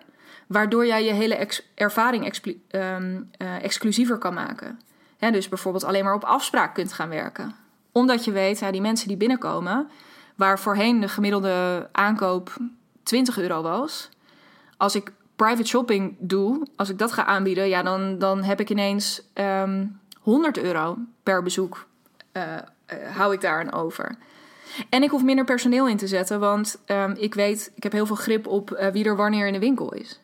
waardoor 0.48 0.86
jij 0.86 1.04
je 1.06 1.14
hele 1.14 1.48
ervaring 1.76 2.34
um, 2.72 3.30
uh, 3.38 3.64
exclusiever 3.64 4.18
kan 4.18 4.34
maken. 4.34 4.80
dus 5.20 5.50
bijvoorbeeld 5.50 5.84
alleen 5.84 6.04
maar 6.04 6.14
op 6.14 6.24
afspraak 6.24 6.74
kunt 6.74 6.94
gaan 6.94 7.10
werken. 7.10 7.56
Omdat 7.92 8.26
je 8.26 8.32
weet, 8.32 8.60
ja, 8.60 8.72
die 8.72 8.82
mensen 8.82 9.08
die 9.08 9.18
binnenkomen, 9.18 9.90
waar 10.36 10.60
voorheen 10.60 11.00
de 11.00 11.08
gemiddelde 11.08 11.90
aankoop 11.92 12.58
20 13.04 13.38
euro 13.38 13.62
was, 13.62 14.10
als 14.82 14.96
ik 14.96 15.12
private 15.36 15.68
shopping 15.68 16.16
doe, 16.20 16.68
als 16.76 16.90
ik 16.90 16.98
dat 16.98 17.12
ga 17.12 17.26
aanbieden, 17.26 17.68
ja, 17.68 17.84
dan, 17.84 18.20
dan 18.20 18.44
heb 18.44 18.60
ik 18.60 18.70
ineens 18.70 19.22
um, 19.34 19.44
ehm, 19.44 19.86
100 20.20 20.58
euro 20.58 20.98
per 21.24 21.44
bezoek. 21.44 21.88
Uh, 22.34 22.44
uh, 22.44 23.16
hou 23.16 23.34
ik 23.34 23.42
daar 23.42 23.60
aan 23.60 23.74
over. 23.74 24.16
En 24.90 25.04
ik 25.04 25.10
hoef 25.10 25.24
minder 25.24 25.46
personeel 25.46 25.88
in 25.88 25.98
te 25.98 26.08
zetten, 26.08 26.40
want 26.40 26.82
um, 26.86 27.16
ik 27.18 27.34
weet, 27.34 27.72
ik 27.76 27.84
heb 27.84 27.92
heel 27.92 28.06
veel 28.06 28.16
grip 28.16 28.48
op 28.48 28.72
uh, 28.72 28.88
wie 28.88 29.06
er 29.06 29.16
wanneer 29.16 29.48
in 29.48 29.54
de 29.54 29.60
winkel 29.60 29.94
is. 29.94 30.20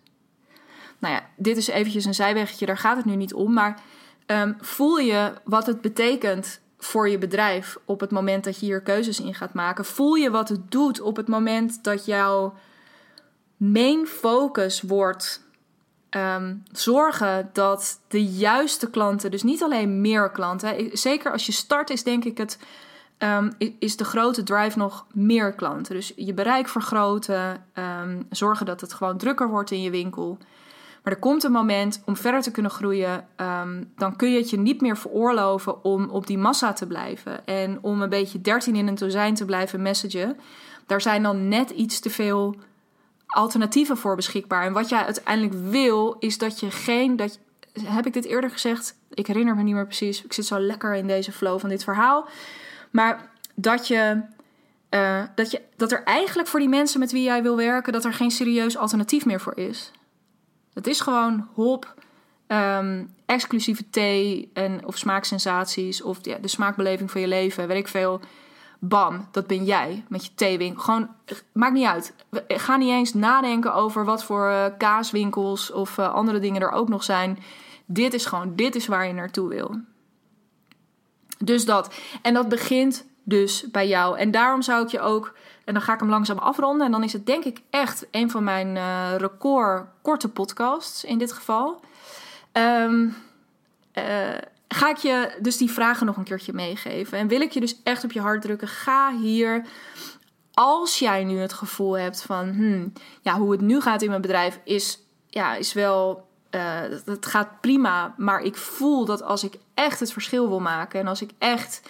Nou 0.99 1.13
ja, 1.13 1.21
dit 1.35 1.57
is 1.57 1.67
eventjes 1.67 2.05
een 2.05 2.13
zijweggetje, 2.13 2.65
daar 2.65 2.77
gaat 2.77 2.97
het 2.97 3.05
nu 3.05 3.15
niet 3.15 3.33
om. 3.33 3.53
Maar 3.53 3.81
um, 4.25 4.57
voel 4.59 4.97
je 4.97 5.33
wat 5.43 5.65
het 5.65 5.81
betekent 5.81 6.59
voor 6.77 7.09
je 7.09 7.17
bedrijf 7.17 7.77
op 7.85 7.99
het 7.99 8.11
moment 8.11 8.43
dat 8.43 8.59
je 8.59 8.65
hier 8.65 8.81
keuzes 8.81 9.19
in 9.19 9.33
gaat 9.33 9.53
maken? 9.53 9.85
Voel 9.85 10.13
je 10.13 10.31
wat 10.31 10.49
het 10.49 10.71
doet 10.71 11.01
op 11.01 11.15
het 11.15 11.27
moment 11.27 11.83
dat 11.83 12.05
jouw 12.05 12.53
main 13.57 14.07
focus 14.07 14.81
wordt 14.81 15.45
um, 16.09 16.63
zorgen 16.71 17.49
dat 17.53 17.99
de 18.07 18.25
juiste 18.25 18.89
klanten, 18.89 19.31
dus 19.31 19.43
niet 19.43 19.63
alleen 19.63 20.01
meer 20.01 20.31
klanten, 20.31 20.89
zeker 20.97 21.31
als 21.31 21.45
je 21.45 21.51
start 21.51 21.89
is 21.89 22.03
denk 22.03 22.25
ik 22.25 22.37
het, 22.37 22.59
um, 23.17 23.51
is 23.79 23.97
de 23.97 24.03
grote 24.03 24.43
drive 24.43 24.77
nog 24.77 25.05
meer 25.13 25.53
klanten. 25.53 25.95
Dus 25.95 26.13
je 26.15 26.33
bereik 26.33 26.67
vergroten, 26.67 27.65
um, 27.73 28.27
zorgen 28.29 28.65
dat 28.65 28.81
het 28.81 28.93
gewoon 28.93 29.17
drukker 29.17 29.49
wordt 29.49 29.71
in 29.71 29.81
je 29.81 29.89
winkel. 29.89 30.37
Maar 31.03 31.15
er 31.15 31.21
komt 31.21 31.43
een 31.43 31.51
moment 31.51 32.01
om 32.05 32.17
verder 32.17 32.41
te 32.41 32.51
kunnen 32.51 32.71
groeien. 32.71 33.27
ehm, 33.35 33.83
dan 33.95 34.15
kun 34.15 34.31
je 34.31 34.37
het 34.37 34.49
je 34.49 34.57
niet 34.57 34.81
meer 34.81 34.97
veroorloven 34.97 35.83
om 35.83 36.09
op 36.09 36.27
die 36.27 36.37
massa 36.37 36.73
te 36.73 36.87
blijven. 36.87 37.45
En 37.45 37.77
om 37.81 38.01
een 38.01 38.09
beetje 38.09 38.41
13 38.41 38.75
in 38.75 38.87
een 38.87 38.95
dozijn 38.95 39.35
te 39.35 39.45
blijven 39.45 39.81
messagen. 39.81 40.37
Daar 40.85 41.01
zijn 41.01 41.23
dan 41.23 41.47
net 41.47 41.69
iets 41.69 41.99
te 41.99 42.09
veel 42.09 42.55
alternatieven 43.27 43.97
voor 43.97 44.15
beschikbaar. 44.15 44.65
En 44.65 44.73
wat 44.73 44.89
jij 44.89 45.03
uiteindelijk 45.03 45.53
wil, 45.71 46.15
is 46.19 46.37
dat 46.37 46.59
je 46.59 46.71
geen. 46.71 47.15
Dat, 47.15 47.39
heb 47.83 48.05
ik 48.05 48.13
dit 48.13 48.25
eerder 48.25 48.49
gezegd? 48.49 48.95
Ik 49.13 49.27
herinner 49.27 49.55
me 49.55 49.63
niet 49.63 49.73
meer 49.73 49.85
precies. 49.85 50.23
Ik 50.23 50.33
zit 50.33 50.45
zo 50.45 50.59
lekker 50.59 50.95
in 50.95 51.07
deze 51.07 51.31
flow 51.31 51.59
van 51.59 51.69
dit 51.69 51.83
verhaal. 51.83 52.27
Maar 52.91 53.29
dat 53.55 53.87
je. 53.87 54.21
eh, 54.89 55.23
dat, 55.35 55.51
je, 55.51 55.61
dat 55.75 55.91
er 55.91 56.03
eigenlijk 56.03 56.47
voor 56.47 56.59
die 56.59 56.69
mensen 56.69 56.99
met 56.99 57.11
wie 57.11 57.23
jij 57.23 57.41
wil 57.43 57.55
werken, 57.55 57.93
dat 57.93 58.05
er 58.05 58.13
geen 58.13 58.31
serieus 58.31 58.77
alternatief 58.77 59.25
meer 59.25 59.41
voor 59.41 59.57
is. 59.57 59.91
Het 60.73 60.87
is 60.87 60.99
gewoon 61.01 61.47
hop, 61.53 61.93
ehm, 62.47 63.03
exclusieve 63.25 63.89
thee 63.89 64.49
en, 64.53 64.85
of 64.85 64.97
smaaksensaties 64.97 66.01
of 66.01 66.17
ja, 66.21 66.37
de 66.37 66.47
smaakbeleving 66.47 67.11
van 67.11 67.21
je 67.21 67.27
leven, 67.27 67.67
weet 67.67 67.77
ik 67.77 67.87
veel. 67.87 68.19
Bam, 68.79 69.27
dat 69.31 69.47
ben 69.47 69.65
jij 69.65 70.03
met 70.07 70.25
je 70.25 70.33
theewinkel. 70.35 70.83
Gewoon, 70.83 71.09
maakt 71.51 71.73
niet 71.73 71.85
uit. 71.85 72.13
Ga 72.47 72.77
niet 72.77 72.89
eens 72.89 73.13
nadenken 73.13 73.73
over 73.73 74.05
wat 74.05 74.23
voor 74.23 74.49
eh, 74.49 74.65
kaaswinkels 74.77 75.71
of 75.71 75.97
eh, 75.97 76.13
andere 76.13 76.39
dingen 76.39 76.61
er 76.61 76.71
ook 76.71 76.89
nog 76.89 77.03
zijn. 77.03 77.39
Dit 77.85 78.13
is 78.13 78.25
gewoon, 78.25 78.55
dit 78.55 78.75
is 78.75 78.87
waar 78.87 79.07
je 79.07 79.13
naartoe 79.13 79.49
wil. 79.49 79.79
Dus 81.37 81.65
dat. 81.65 81.95
En 82.21 82.33
dat 82.33 82.49
begint 82.49 83.05
dus 83.23 83.71
bij 83.71 83.87
jou. 83.87 84.17
En 84.17 84.31
daarom 84.31 84.61
zou 84.61 84.83
ik 84.83 84.89
je 84.89 84.99
ook, 84.99 85.33
en 85.65 85.73
dan 85.73 85.83
ga 85.83 85.93
ik 85.93 85.99
hem 85.99 86.09
langzaam 86.09 86.37
afronden. 86.37 86.85
En 86.85 86.91
dan 86.91 87.03
is 87.03 87.13
het 87.13 87.25
denk 87.25 87.43
ik 87.43 87.61
echt 87.69 88.07
een 88.11 88.31
van 88.31 88.43
mijn 88.43 88.77
eh, 88.77 89.15
record 89.17 89.87
korte 90.01 90.29
podcasts 90.29 91.03
in 91.03 91.17
dit 91.17 91.31
geval. 91.31 91.79
Eh, 93.91 94.37
ga 94.67 94.89
ik 94.89 94.97
je 94.97 95.37
dus 95.41 95.57
die 95.57 95.71
vragen 95.71 96.05
nog 96.05 96.17
een 96.17 96.23
keertje 96.23 96.53
meegeven. 96.53 97.17
En 97.17 97.27
wil 97.27 97.41
ik 97.41 97.51
je 97.51 97.59
dus 97.59 97.81
echt 97.83 98.03
op 98.03 98.11
je 98.11 98.21
hart 98.21 98.41
drukken. 98.41 98.67
Ga 98.67 99.17
hier, 99.17 99.65
als 100.53 100.99
jij 100.99 101.23
nu 101.23 101.39
het 101.39 101.53
gevoel 101.53 101.97
hebt 101.97 102.21
van... 102.21 102.49
Hmm, 102.49 102.93
ja, 103.21 103.37
hoe 103.37 103.51
het 103.51 103.61
nu 103.61 103.81
gaat 103.81 104.01
in 104.01 104.09
mijn 104.09 104.21
bedrijf 104.21 104.59
is, 104.63 104.99
ja, 105.27 105.55
is 105.55 105.73
wel... 105.73 106.27
eh, 106.49 106.81
het 107.05 107.25
gaat 107.25 107.61
prima, 107.61 108.13
maar 108.17 108.41
ik 108.41 108.55
voel 108.55 109.05
dat 109.05 109.23
als 109.23 109.43
ik 109.43 109.57
echt 109.73 109.99
het 109.99 110.11
verschil 110.11 110.47
wil 110.47 110.59
maken... 110.59 110.99
en 110.99 111.07
als 111.07 111.21
ik 111.21 111.31
echt 111.37 111.89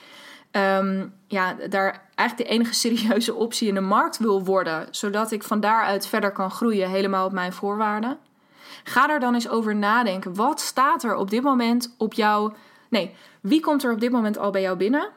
ehm, 0.52 1.08
ja, 1.28 1.54
daar 1.70 2.10
eigenlijk 2.16 2.50
de 2.50 2.56
enige 2.56 2.74
serieuze 2.74 3.34
optie 3.34 3.68
in 3.68 3.74
de 3.74 3.82
markt 3.82 4.18
wil 4.18 4.44
worden... 4.44 4.88
zodat 4.92 5.32
ik 5.32 5.44
van 5.44 5.60
daaruit 5.60 6.08
verder 6.08 6.32
kan 6.32 6.52
groeien, 6.52 6.90
helemaal 6.90 7.26
op 7.26 7.32
mijn 7.32 7.54
voorwaarden... 7.54 8.18
Ga 8.84 9.10
er 9.10 9.20
dan 9.20 9.34
eens 9.34 9.50
over 9.50 9.76
nadenken. 9.76 10.36
Wat 10.36 10.62
staat 10.62 11.04
er 11.04 11.16
op 11.16 11.30
dit 11.30 11.44
moment 11.44 11.96
op 11.98 12.14
jou? 12.14 12.54
Nee, 12.90 13.16
wie 13.42 13.60
komt 13.62 13.84
er 13.84 13.92
op 13.92 14.00
dit 14.00 14.12
moment 14.12 14.38
al 14.38 14.52
bij 14.52 14.62
jou 14.62 14.78
binnen? 14.78 15.10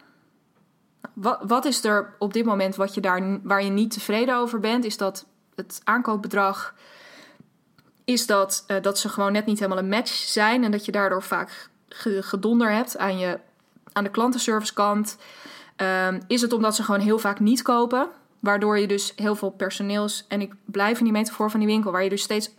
Wat, 1.15 1.41
wat 1.47 1.65
is 1.65 1.85
er 1.85 2.15
op 2.19 2.33
dit 2.33 2.45
moment 2.45 2.77
wat 2.77 2.95
je 2.95 3.01
daar, 3.01 3.41
waar 3.43 3.63
je 3.63 3.71
niet 3.71 3.91
tevreden 3.91 4.37
over 4.37 4.61
bent? 4.61 4.85
Is 4.85 4.97
dat 4.97 5.27
het 5.55 5.81
aankoopbedrag? 5.85 6.75
Is 8.05 8.27
dat 8.27 8.65
eh, 8.67 8.83
dat 8.83 8.99
ze 8.99 9.09
gewoon 9.09 9.33
net 9.33 9.47
niet 9.47 9.59
helemaal 9.59 9.83
een 9.83 9.89
match 9.89 10.13
zijn 10.13 10.65
en 10.65 10.71
dat 10.71 10.85
je 10.85 10.93
daardoor 10.93 11.23
vaak 11.23 11.69
ge- 11.89 12.23
gedonder 12.23 12.73
hebt 12.73 12.99
aan, 12.99 13.19
je, 13.19 13.39
aan 13.93 14.05
de 14.05 14.11
klantenservicekant? 14.11 15.17
Ehm, 15.77 16.21
is 16.27 16.41
het 16.41 16.53
omdat 16.53 16.77
ze 16.77 16.83
gewoon 16.83 17.01
heel 17.01 17.19
vaak 17.19 17.41
niet 17.41 17.63
kopen? 17.63 18.09
Waardoor 18.39 18.79
je 18.79 18.87
dus 18.87 19.13
heel 19.17 19.35
veel 19.35 19.51
personeels. 19.51 20.25
En 20.29 20.41
ik 20.41 20.55
blijf 20.65 20.99
in 20.99 21.05
die 21.05 21.13
metafoor 21.13 21.51
van 21.51 21.61
die 21.61 21.69
winkel, 21.69 21.93
waar 21.93 22.03
je 22.03 22.09
dus 22.09 22.23
steeds 22.23 22.51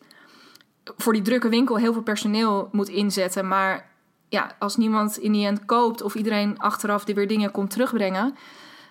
voor 0.83 1.13
die 1.13 1.21
drukke 1.21 1.49
winkel 1.49 1.75
heel 1.77 1.93
veel 1.93 2.01
personeel 2.01 2.69
moet 2.71 2.89
inzetten. 2.89 3.47
Maar 3.47 3.90
ja, 4.31 4.51
als 4.59 4.77
niemand 4.77 5.17
in 5.17 5.31
die 5.31 5.45
end 5.45 5.65
koopt 5.65 6.01
of 6.01 6.15
iedereen 6.15 6.59
achteraf 6.59 7.05
weer 7.05 7.27
dingen 7.27 7.51
komt 7.51 7.69
terugbrengen, 7.69 8.35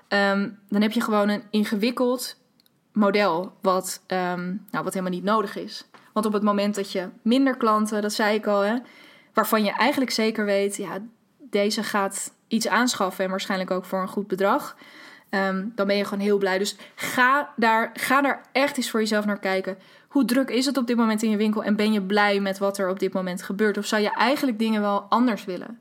ehm, 0.08 0.50
dan 0.68 0.82
heb 0.82 0.92
je 0.92 1.00
gewoon 1.00 1.28
een 1.28 1.42
ingewikkeld 1.50 2.36
model 2.92 3.52
wat, 3.62 4.02
ehm, 4.06 4.46
nou, 4.70 4.84
wat 4.84 4.92
helemaal 4.92 5.14
niet 5.14 5.24
nodig 5.24 5.56
is. 5.56 5.88
Want 6.12 6.26
op 6.26 6.32
het 6.32 6.42
moment 6.42 6.74
dat 6.74 6.92
je 6.92 7.08
minder 7.22 7.56
klanten, 7.56 8.02
dat 8.02 8.12
zei 8.12 8.34
ik 8.34 8.46
al, 8.46 8.60
hè, 8.60 8.76
waarvan 9.34 9.64
je 9.64 9.70
eigenlijk 9.70 10.10
zeker 10.10 10.44
weet, 10.44 10.76
ja, 10.76 10.98
deze 11.38 11.82
gaat 11.82 12.32
iets 12.48 12.68
aanschaffen 12.68 13.24
en 13.24 13.30
waarschijnlijk 13.30 13.70
ook 13.70 13.84
voor 13.84 14.00
een 14.00 14.08
goed 14.08 14.26
bedrag. 14.26 14.76
ehm, 15.30 15.66
dan 15.74 15.86
ben 15.86 15.96
je 15.96 16.04
gewoon 16.04 16.24
heel 16.24 16.38
blij. 16.38 16.58
Dus 16.58 16.76
ga 16.94 17.52
daar, 17.56 17.90
ga 17.94 18.20
daar 18.20 18.42
echt 18.52 18.76
eens 18.76 18.90
voor 18.90 19.00
jezelf 19.00 19.24
naar 19.24 19.38
kijken. 19.38 19.78
Hoe 20.10 20.24
druk 20.24 20.50
is 20.50 20.66
het 20.66 20.76
op 20.76 20.86
dit 20.86 20.96
moment 20.96 21.22
in 21.22 21.30
je 21.30 21.36
winkel 21.36 21.62
en 21.62 21.76
ben 21.76 21.92
je 21.92 22.02
blij 22.02 22.40
met 22.40 22.58
wat 22.58 22.78
er 22.78 22.88
op 22.88 22.98
dit 22.98 23.12
moment 23.12 23.42
gebeurt? 23.42 23.78
Of 23.78 23.86
zou 23.86 24.02
je 24.02 24.10
eigenlijk 24.10 24.58
dingen 24.58 24.80
wel 24.80 25.06
anders 25.08 25.44
willen? 25.44 25.80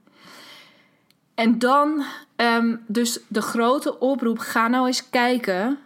En 1.36 1.60
dan, 1.60 2.04
ehm, 2.36 2.76
dus 2.88 3.20
de 3.28 3.42
grote 3.42 4.00
oproep: 4.00 4.39
ga 4.39 4.68
nou 4.68 4.88
eens 4.88 5.10
kijken 5.10 5.78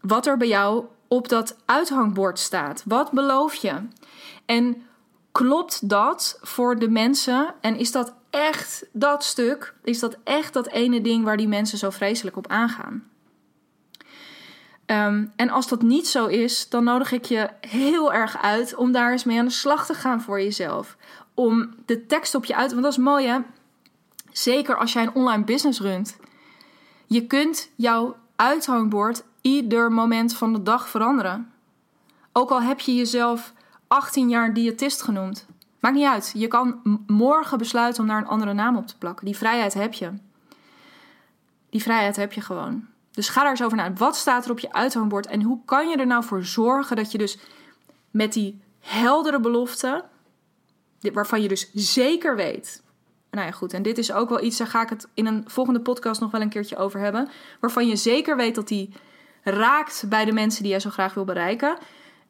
wat 0.00 0.26
er 0.26 0.36
bij 0.36 0.48
jou 0.48 0.84
op 1.08 1.28
dat 1.28 1.56
uithangbord 1.64 2.38
staat. 2.38 2.82
Wat 2.84 3.10
beloof 3.10 3.54
je? 3.54 3.74
En 4.46 4.82
klopt 5.32 5.88
dat 5.88 6.38
voor 6.42 6.78
de 6.78 6.88
mensen? 6.88 7.54
En 7.60 7.76
is 7.76 7.92
dat 7.92 8.14
echt 8.30 8.86
dat 8.92 9.24
stuk? 9.24 9.74
Is 9.84 9.98
dat 9.98 10.16
echt 10.24 10.52
dat 10.52 10.66
ene 10.66 11.00
ding 11.00 11.24
waar 11.24 11.36
die 11.36 11.48
mensen 11.48 11.78
zo 11.78 11.90
vreselijk 11.90 12.36
op 12.36 12.46
aangaan? 12.46 13.08
Ehm, 14.88 15.26
en 15.36 15.50
als 15.50 15.68
dat 15.68 15.82
niet 15.82 16.08
zo 16.08 16.26
is, 16.26 16.68
dan 16.68 16.84
nodig 16.84 17.12
ik 17.12 17.24
je 17.24 17.50
heel 17.60 18.12
erg 18.12 18.42
uit 18.42 18.74
om 18.74 18.92
daar 18.92 19.12
eens 19.12 19.24
mee 19.24 19.38
aan 19.38 19.44
de 19.44 19.50
slag 19.50 19.86
te 19.86 19.94
gaan 19.94 20.20
voor 20.20 20.40
jezelf. 20.40 20.96
Om 21.34 21.74
de 21.86 22.06
tekst 22.06 22.34
op 22.34 22.44
je 22.44 22.56
uit. 22.56 22.70
Want 22.70 22.82
dat 22.82 22.92
is 22.92 22.98
mooi 22.98 23.26
hè. 23.26 23.38
Zeker 24.32 24.76
als 24.76 24.92
jij 24.92 25.02
een 25.02 25.14
online 25.14 25.44
business 25.44 25.80
runt. 25.80 26.16
Je 27.06 27.26
kunt 27.26 27.70
jouw 27.74 28.16
uithangbord 28.36 29.24
ieder 29.40 29.92
moment 29.92 30.36
van 30.36 30.52
de 30.52 30.62
dag 30.62 30.88
veranderen. 30.88 31.52
Ook 32.32 32.50
al 32.50 32.62
heb 32.62 32.80
je 32.80 32.94
jezelf 32.94 33.52
18 33.88 34.28
jaar 34.28 34.54
diëtist 34.54 35.02
genoemd. 35.02 35.46
Maakt 35.80 35.94
niet 35.94 36.06
uit. 36.06 36.32
Je 36.34 36.48
kan 36.48 36.80
morgen 37.06 37.58
besluiten 37.58 38.02
om 38.02 38.08
daar 38.08 38.18
een 38.18 38.26
andere 38.26 38.52
naam 38.52 38.76
op 38.76 38.86
te 38.86 38.98
plakken. 38.98 39.24
Die 39.24 39.36
vrijheid 39.36 39.74
heb 39.74 39.94
je. 39.94 40.12
Die 41.70 41.82
vrijheid 41.82 42.16
heb 42.16 42.32
je 42.32 42.40
gewoon. 42.40 42.86
Dus 43.18 43.28
ga 43.28 43.40
daar 43.40 43.50
eens 43.50 43.62
over 43.62 43.76
na. 43.76 43.92
Wat 43.92 44.16
staat 44.16 44.44
er 44.44 44.50
op 44.50 44.58
je 44.58 44.72
uithangbord? 44.72 45.26
En 45.26 45.42
hoe 45.42 45.58
kan 45.64 45.88
je 45.88 45.96
er 45.96 46.06
nou 46.06 46.24
voor 46.24 46.44
zorgen 46.44 46.96
dat 46.96 47.12
je 47.12 47.18
dus 47.18 47.38
met 48.10 48.32
die 48.32 48.60
heldere 48.80 49.40
belofte, 49.40 50.04
dit- 51.00 51.14
waarvan 51.14 51.42
je 51.42 51.48
dus 51.48 51.70
zeker 51.72 52.36
weet. 52.36 52.82
Nou 53.30 53.46
ja, 53.46 53.52
goed. 53.52 53.72
En 53.72 53.82
dit 53.82 53.98
is 53.98 54.12
ook 54.12 54.28
wel 54.28 54.42
iets, 54.42 54.56
daar 54.56 54.66
ga 54.66 54.82
ik 54.82 54.88
het 54.88 55.08
in 55.14 55.26
een 55.26 55.44
volgende 55.46 55.80
podcast 55.80 56.20
nog 56.20 56.30
wel 56.30 56.40
een 56.40 56.48
keertje 56.48 56.76
over 56.76 57.00
hebben. 57.00 57.28
Waarvan 57.60 57.86
je 57.88 57.96
zeker 57.96 58.36
weet 58.36 58.54
dat 58.54 58.68
die 58.68 58.92
raakt 59.42 60.04
bij 60.08 60.24
de 60.24 60.32
mensen 60.32 60.62
die 60.62 60.70
jij 60.70 60.80
zo 60.80 60.90
graag 60.90 61.14
wil 61.14 61.24
bereiken. 61.24 61.78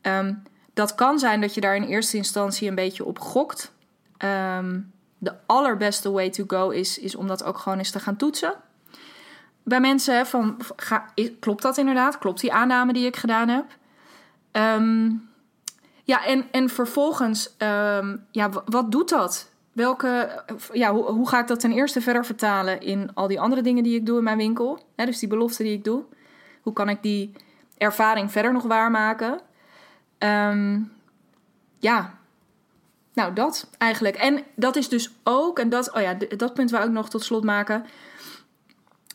Ehm, 0.01 0.35
dat 0.75 0.95
kan 0.95 1.19
zijn 1.19 1.41
dat 1.41 1.55
je 1.55 1.61
daar 1.61 1.77
in 1.77 1.85
eerste 1.85 2.17
instantie 2.17 2.69
een 2.69 2.75
beetje 2.75 3.05
op 3.05 3.19
gokt. 3.19 3.73
Ehm, 4.17 4.81
de 5.19 5.35
allerbeste 5.47 6.11
way 6.11 6.31
to 6.31 6.45
go 6.47 6.71
is, 6.71 6.99
is 6.99 7.15
om 7.15 7.27
dat 7.27 7.45
ook 7.45 7.59
gewoon 7.59 7.79
eens 7.79 7.91
te 7.91 8.01
gaan 8.01 8.17
toetsen. 8.17 8.55
Bij 9.69 9.81
mensen 9.81 10.27
van, 10.27 10.57
ga, 10.77 11.05
klopt 11.41 11.63
dat 11.63 11.79
inderdaad? 11.79 12.19
Klopt 12.19 12.41
die 12.41 12.53
aanname 12.53 12.93
die 12.93 13.07
ik 13.07 13.17
gedaan 13.17 13.49
heb? 13.49 13.65
Ehm, 14.53 15.11
ja, 16.05 16.25
en, 16.25 16.45
en 16.51 16.69
vervolgens, 16.69 17.55
ehm, 17.57 18.17
ja, 18.31 18.51
wat 18.65 18.93
doet 18.93 19.09
dat? 19.09 19.51
Welke, 19.73 20.43
ja, 20.73 20.93
hoe, 20.93 21.05
hoe 21.05 21.29
ga 21.29 21.41
ik 21.41 21.47
dat 21.47 21.61
ten 21.61 21.73
eerste 21.73 22.01
verder 22.01 22.25
vertalen 22.25 22.81
in 22.81 23.11
al 23.15 23.27
die 23.27 23.41
andere 23.41 23.63
dingen 23.63 23.83
die 23.83 23.97
ik 23.97 24.07
doe 24.07 24.19
in 24.19 24.25
mijn 24.25 24.37
winkel? 24.37 24.83
Dus 24.95 25.19
die 25.19 25.29
beloften 25.29 25.65
die 25.65 25.75
ik 25.75 25.85
doe. 25.85 26.05
Hoe 26.63 26.73
kan 26.73 26.89
ik 26.89 27.03
die 27.03 27.33
ervaring 27.77 28.33
verder 28.33 28.53
nog 28.53 28.65
waarmaken? 28.65 29.41
Ehm, 30.19 30.81
ja, 31.79 32.15
nou 33.13 33.33
dat 33.33 33.71
eigenlijk. 33.79 34.17
En 34.17 34.45
dat 34.55 34.77
is 34.77 34.89
dus 34.89 35.11
ook, 35.23 35.59
en 35.59 35.69
dat, 35.69 35.95
oh 35.95 36.01
ja, 36.01 36.15
dat 36.15 36.55
punt 36.55 36.71
wil 36.71 36.83
ik 36.83 36.91
nog 36.91 37.09
tot 37.11 37.23
slot 37.23 37.45
maken. 37.45 37.85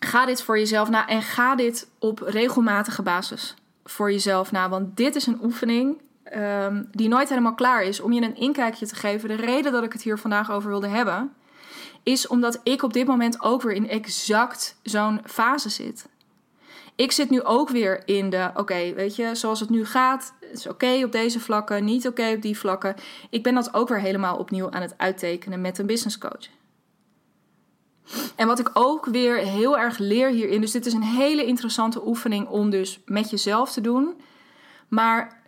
Ga 0.03 0.25
dit 0.25 0.41
voor 0.41 0.57
jezelf 0.57 0.89
na 0.89 1.07
en 1.07 1.21
ga 1.21 1.55
dit 1.55 1.87
op 1.99 2.19
regelmatige 2.19 3.01
basis 3.01 3.55
voor 3.85 4.11
jezelf 4.11 4.51
na. 4.51 4.69
Want 4.69 4.97
dit 4.97 5.15
is 5.15 5.25
een 5.25 5.39
oefening 5.43 6.01
ehm, 6.23 6.83
die 6.91 7.07
nooit 7.07 7.29
helemaal 7.29 7.53
klaar 7.53 7.83
is. 7.83 7.99
Om 7.99 8.13
je 8.13 8.21
een 8.21 8.35
inkijkje 8.35 8.87
te 8.87 8.95
geven. 8.95 9.29
De 9.29 9.35
reden 9.35 9.71
dat 9.71 9.83
ik 9.83 9.93
het 9.93 10.01
hier 10.01 10.17
vandaag 10.17 10.51
over 10.51 10.69
wilde 10.69 10.87
hebben, 10.87 11.33
is 12.03 12.27
omdat 12.27 12.59
ik 12.63 12.83
op 12.83 12.93
dit 12.93 13.07
moment 13.07 13.41
ook 13.41 13.61
weer 13.61 13.73
in 13.73 13.89
exact 13.89 14.75
zo'n 14.81 15.21
fase 15.25 15.69
zit. 15.69 16.07
Ik 16.95 17.11
zit 17.11 17.29
nu 17.29 17.43
ook 17.43 17.69
weer 17.69 18.01
in 18.05 18.29
de, 18.29 18.51
oké, 18.55 18.93
weet 18.93 19.15
je, 19.15 19.35
zoals 19.35 19.59
het 19.59 19.69
nu 19.69 19.85
gaat, 19.85 20.33
is 20.51 20.67
oké 20.67 21.01
op 21.03 21.11
deze 21.11 21.39
vlakken, 21.39 21.85
niet 21.85 22.07
oké 22.07 22.31
op 22.35 22.41
die 22.41 22.57
vlakken. 22.57 22.95
Ik 23.29 23.43
ben 23.43 23.53
dat 23.53 23.73
ook 23.73 23.89
weer 23.89 23.99
helemaal 23.99 24.37
opnieuw 24.37 24.71
aan 24.71 24.81
het 24.81 24.93
uittekenen 24.97 25.61
met 25.61 25.77
een 25.77 25.85
business 25.85 26.17
coach. 26.17 26.49
En 28.35 28.47
wat 28.47 28.59
ik 28.59 28.69
ook 28.73 29.05
weer 29.05 29.35
heel 29.35 29.77
erg 29.77 29.97
leer 29.97 30.29
hierin, 30.29 30.61
dus 30.61 30.71
dit 30.71 30.85
is 30.85 30.93
een 30.93 31.03
hele 31.03 31.45
interessante 31.45 32.07
oefening 32.07 32.47
om 32.47 32.69
dus 32.69 32.99
met 33.05 33.29
jezelf 33.29 33.71
te 33.71 33.81
doen. 33.81 34.13
Maar 34.87 35.41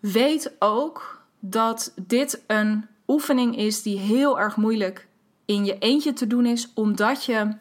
weet 0.00 0.52
ook 0.58 1.22
dat 1.40 1.92
dit 2.06 2.42
een 2.46 2.86
oefening 3.08 3.56
is 3.56 3.82
die 3.82 3.98
heel 3.98 4.40
erg 4.40 4.56
moeilijk 4.56 5.06
in 5.44 5.64
je 5.64 5.78
eentje 5.78 6.12
te 6.12 6.26
doen 6.26 6.46
is, 6.46 6.72
omdat 6.74 7.24
je, 7.24 7.56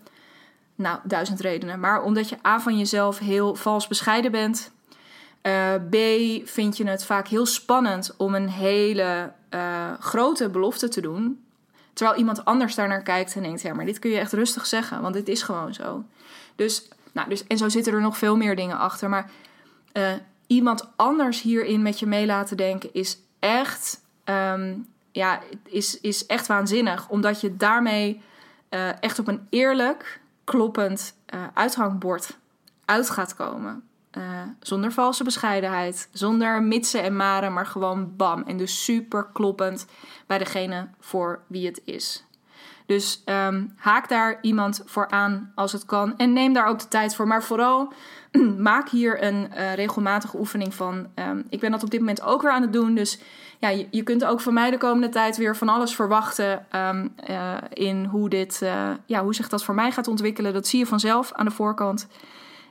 nou, 0.75 0.99
duizend 1.03 1.39
redenen, 1.39 1.79
maar 1.79 2.03
omdat 2.03 2.29
je 2.29 2.45
A 2.45 2.59
van 2.59 2.77
jezelf 2.77 3.19
heel 3.19 3.55
vals 3.55 3.87
bescheiden 3.87 4.31
bent. 4.31 4.71
Uh, 5.41 5.73
B 5.89 5.95
vind 6.47 6.77
je 6.77 6.87
het 6.87 7.05
vaak 7.05 7.27
heel 7.27 7.45
spannend 7.45 8.13
om 8.17 8.35
een 8.35 8.49
hele 8.49 9.33
uh, 9.49 9.93
grote 9.99 10.49
belofte 10.49 10.87
te 10.87 11.01
doen. 11.01 11.44
Terwijl 11.95 12.17
iemand 12.17 12.45
anders 12.45 12.75
daar 12.75 12.87
naar 12.87 13.01
kijkt 13.01 13.35
en 13.35 13.43
denkt: 13.43 13.61
ja, 13.61 13.73
maar 13.73 13.85
dit 13.85 13.99
kun 13.99 14.09
je 14.09 14.19
echt 14.19 14.33
rustig 14.33 14.65
zeggen, 14.65 15.01
want 15.01 15.13
dit 15.13 15.27
is 15.27 15.41
gewoon 15.41 15.73
zo. 15.73 16.03
Dus, 16.55 16.87
nou, 17.11 17.29
dus 17.29 17.47
en 17.47 17.57
zo 17.57 17.69
zitten 17.69 17.93
er 17.93 18.01
nog 18.01 18.17
veel 18.17 18.37
meer 18.37 18.55
dingen 18.55 18.77
achter. 18.77 19.09
Maar 19.09 19.29
uh, 19.93 20.11
iemand 20.47 20.89
anders 20.95 21.41
hierin 21.41 21.81
met 21.81 21.99
je 21.99 22.05
mee 22.05 22.25
laten 22.25 22.57
denken 22.57 22.93
is 22.93 23.17
echt, 23.39 24.01
um, 24.25 24.87
ja, 25.11 25.39
is, 25.63 25.99
is 25.99 26.25
echt 26.25 26.47
waanzinnig. 26.47 27.09
Omdat 27.09 27.41
je 27.41 27.57
daarmee 27.57 28.21
uh, 28.69 29.01
echt 29.01 29.19
op 29.19 29.27
een 29.27 29.47
eerlijk, 29.49 30.19
kloppend 30.43 31.15
uh, 31.33 31.43
uithangbord 31.53 32.37
uit 32.85 33.09
gaat 33.09 33.35
komen. 33.35 33.83
Uh, 34.17 34.23
zonder 34.59 34.91
valse 34.91 35.23
bescheidenheid, 35.23 36.09
zonder 36.11 36.63
mitsen 36.63 37.03
en 37.03 37.15
maren, 37.15 37.53
maar 37.53 37.65
gewoon 37.65 38.15
bam. 38.15 38.43
En 38.43 38.57
dus 38.57 38.83
super 38.83 39.27
kloppend 39.33 39.85
bij 40.27 40.37
degene 40.37 40.87
voor 40.99 41.41
wie 41.47 41.65
het 41.65 41.81
is. 41.85 42.25
Dus 42.85 43.23
um, 43.25 43.73
haak 43.75 44.09
daar 44.09 44.37
iemand 44.41 44.81
voor 44.85 45.09
aan 45.09 45.51
als 45.55 45.71
het 45.71 45.85
kan. 45.85 46.17
En 46.17 46.33
neem 46.33 46.53
daar 46.53 46.67
ook 46.67 46.79
de 46.79 46.87
tijd 46.87 47.15
voor. 47.15 47.27
Maar 47.27 47.43
vooral 47.43 47.93
maak 48.57 48.89
hier 48.89 49.23
een 49.23 49.49
uh, 49.53 49.73
regelmatige 49.73 50.37
oefening 50.37 50.73
van. 50.73 51.07
Um, 51.15 51.45
ik 51.49 51.59
ben 51.59 51.71
dat 51.71 51.83
op 51.83 51.89
dit 51.89 51.99
moment 51.99 52.21
ook 52.21 52.41
weer 52.41 52.51
aan 52.51 52.61
het 52.61 52.73
doen. 52.73 52.95
Dus 52.95 53.19
ja, 53.59 53.69
je, 53.89 54.03
kunt 54.03 54.25
ook 54.25 54.41
van 54.41 54.53
mij 54.53 54.69
de 54.69 54.77
komende 54.77 55.09
tijd 55.09 55.37
weer 55.37 55.55
van 55.55 55.69
alles 55.69 55.95
verwachten. 55.95 56.65
Um, 56.75 57.13
uh, 57.29 57.53
in 57.73 58.05
hoe, 58.05 58.29
dit, 58.29 58.61
ja, 59.05 59.23
hoe 59.23 59.35
zich 59.35 59.49
dat 59.49 59.63
voor 59.63 59.75
mij 59.75 59.91
gaat 59.91 60.07
ontwikkelen. 60.07 60.53
Dat 60.53 60.67
zie 60.67 60.79
je 60.79 60.85
vanzelf 60.85 61.31
aan 61.33 61.45
de 61.45 61.51
voorkant. 61.51 62.07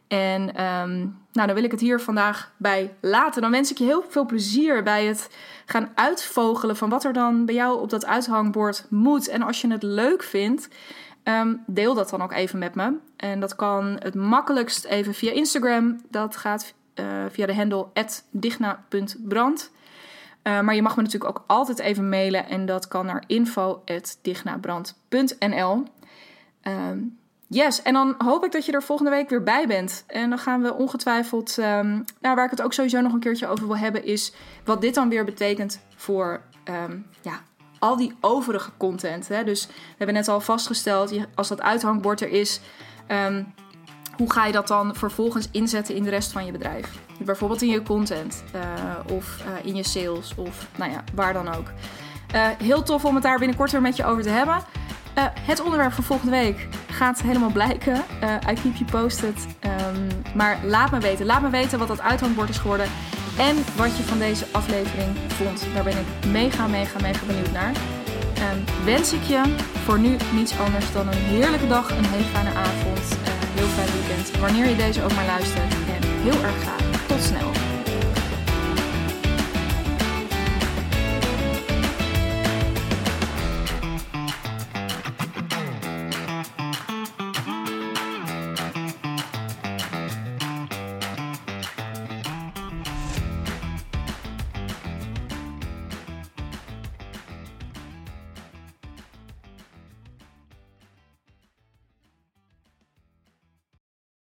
En 0.08 0.64
um, 0.64 1.18
nou, 1.32 1.46
dan 1.46 1.54
wil 1.54 1.64
ik 1.64 1.70
het 1.70 1.80
hier 1.80 2.00
vandaag 2.00 2.52
bij 2.56 2.94
laten. 3.00 3.42
Dan 3.42 3.50
wens 3.50 3.70
ik 3.70 3.78
je 3.78 3.84
heel 3.84 4.04
veel 4.08 4.26
plezier 4.26 4.82
bij 4.82 5.04
het 5.04 5.36
gaan 5.66 5.90
uitvogelen 5.94 6.76
van 6.76 6.88
wat 6.88 7.04
er 7.04 7.12
dan 7.12 7.46
bij 7.46 7.54
jou 7.54 7.80
op 7.80 7.90
dat 7.90 8.06
uithangbord 8.06 8.86
moet. 8.90 9.28
En 9.28 9.42
als 9.42 9.60
je 9.60 9.70
het 9.70 9.82
leuk 9.82 10.22
vindt, 10.22 10.68
um, 11.24 11.62
deel 11.66 11.94
dat 11.94 12.10
dan 12.10 12.22
ook 12.22 12.32
even 12.32 12.58
met 12.58 12.74
me. 12.74 12.92
En 13.16 13.40
dat 13.40 13.56
kan 13.56 13.96
het 13.98 14.14
makkelijkst 14.14 14.84
even 14.84 15.14
via 15.14 15.32
Instagram. 15.32 16.00
Dat 16.10 16.36
gaat 16.36 16.74
uh, 16.94 17.06
via 17.30 17.46
de 17.46 17.54
handle 17.54 17.86
digna.brand. 18.30 19.72
Uh, 20.42 20.60
maar 20.60 20.74
je 20.74 20.82
mag 20.82 20.96
me 20.96 21.02
natuurlijk 21.02 21.38
ook 21.38 21.44
altijd 21.46 21.78
even 21.78 22.08
mailen 22.08 22.48
en 22.48 22.66
dat 22.66 22.88
kan 22.88 23.06
naar 23.06 23.24
info.dignabrand.nl. 23.26 25.82
Yes, 27.54 27.82
en 27.82 27.92
dan 27.92 28.14
hoop 28.18 28.44
ik 28.44 28.52
dat 28.52 28.66
je 28.66 28.72
er 28.72 28.82
volgende 28.82 29.10
week 29.10 29.28
weer 29.28 29.42
bij 29.42 29.66
bent. 29.66 30.04
En 30.06 30.28
dan 30.28 30.38
gaan 30.38 30.62
we 30.62 30.74
ongetwijfeld, 30.74 31.56
nou, 31.56 32.04
waar 32.20 32.44
ik 32.44 32.50
het 32.50 32.62
ook 32.62 32.72
sowieso 32.72 33.00
nog 33.00 33.12
een 33.12 33.20
keertje 33.20 33.46
over 33.46 33.66
wil 33.66 33.76
hebben, 33.76 34.04
is 34.04 34.32
wat 34.64 34.80
dit 34.80 34.94
dan 34.94 35.08
weer 35.08 35.24
betekent 35.24 35.80
voor 35.96 36.40
um, 36.64 37.06
ja, 37.20 37.40
al 37.78 37.96
die 37.96 38.14
overige 38.20 38.70
content. 38.76 39.28
Hè? 39.28 39.44
Dus 39.44 39.66
we 39.66 39.72
hebben 39.96 40.16
net 40.16 40.28
al 40.28 40.40
vastgesteld, 40.40 41.12
als 41.34 41.48
dat 41.48 41.60
uithangbord 41.60 42.20
er 42.20 42.28
is, 42.28 42.60
um, 43.08 43.54
hoe 44.16 44.32
ga 44.32 44.46
je 44.46 44.52
dat 44.52 44.68
dan 44.68 44.94
vervolgens 44.94 45.48
inzetten 45.50 45.94
in 45.94 46.02
de 46.02 46.10
rest 46.10 46.32
van 46.32 46.46
je 46.46 46.52
bedrijf? 46.52 46.98
Bijvoorbeeld 47.18 47.62
in 47.62 47.68
je 47.68 47.82
content 47.82 48.44
uh, 48.54 48.62
of 49.12 49.42
uh, 49.46 49.66
in 49.66 49.74
je 49.74 49.84
sales 49.84 50.34
of 50.36 50.68
nou 50.76 50.90
ja, 50.90 51.04
waar 51.14 51.32
dan 51.32 51.48
ook. 51.48 51.66
Uh, 52.34 52.46
heel 52.58 52.82
tof 52.82 53.04
om 53.04 53.14
het 53.14 53.22
daar 53.22 53.38
binnenkort 53.38 53.70
weer 53.70 53.80
met 53.80 53.96
je 53.96 54.04
over 54.04 54.22
te 54.22 54.28
hebben. 54.28 54.62
Het 55.40 55.60
onderwerp 55.62 55.92
van 55.92 56.04
volgende 56.04 56.36
week 56.36 56.68
gaat 56.94 57.22
helemaal 57.22 57.50
blijken. 57.50 58.02
Uh, 58.22 58.35
I 58.50 58.54
keep 58.54 58.74
you 58.76 58.85
posted. 58.90 59.46
Um, 59.64 60.09
maar 60.35 60.59
laat 60.64 60.90
me 60.90 60.98
weten. 60.98 61.26
Laat 61.26 61.42
me 61.42 61.50
weten 61.50 61.78
wat 61.78 61.88
dat 61.88 62.00
uithangbord 62.00 62.48
is 62.48 62.59
geworden. 62.59 62.87
En 63.38 63.57
wat 63.76 63.96
je 63.96 64.02
van 64.02 64.18
deze 64.18 64.44
aflevering 64.50 65.16
vond. 65.28 65.66
Daar 65.74 65.85
ben 65.85 65.98
ik 65.98 66.30
mega, 66.30 66.66
mega, 66.66 67.00
mega 67.00 67.26
benieuwd 67.26 67.52
naar. 67.52 67.72
Um, 67.72 68.85
wens 68.85 69.12
ik 69.12 69.22
je 69.22 69.42
voor 69.85 69.98
nu 69.98 70.16
niets 70.33 70.59
anders 70.59 70.92
dan 70.92 71.09
een 71.09 71.18
heerlijke 71.18 71.66
dag, 71.66 71.90
een 71.90 72.04
hele 72.04 72.24
fijne 72.24 72.50
avond, 72.50 73.12
uh, 73.12 73.28
heel 73.54 73.66
fijn 73.66 73.88
weekend. 73.92 74.40
Wanneer 74.40 74.68
je 74.68 74.76
deze 74.76 75.02
ook 75.02 75.14
maar 75.14 75.26
luistert. 75.26 75.72
En 75.72 76.09
heel 76.22 76.42
erg 76.42 76.62
graag 76.62 77.07
tot 77.07 77.22
snel. 77.22 77.63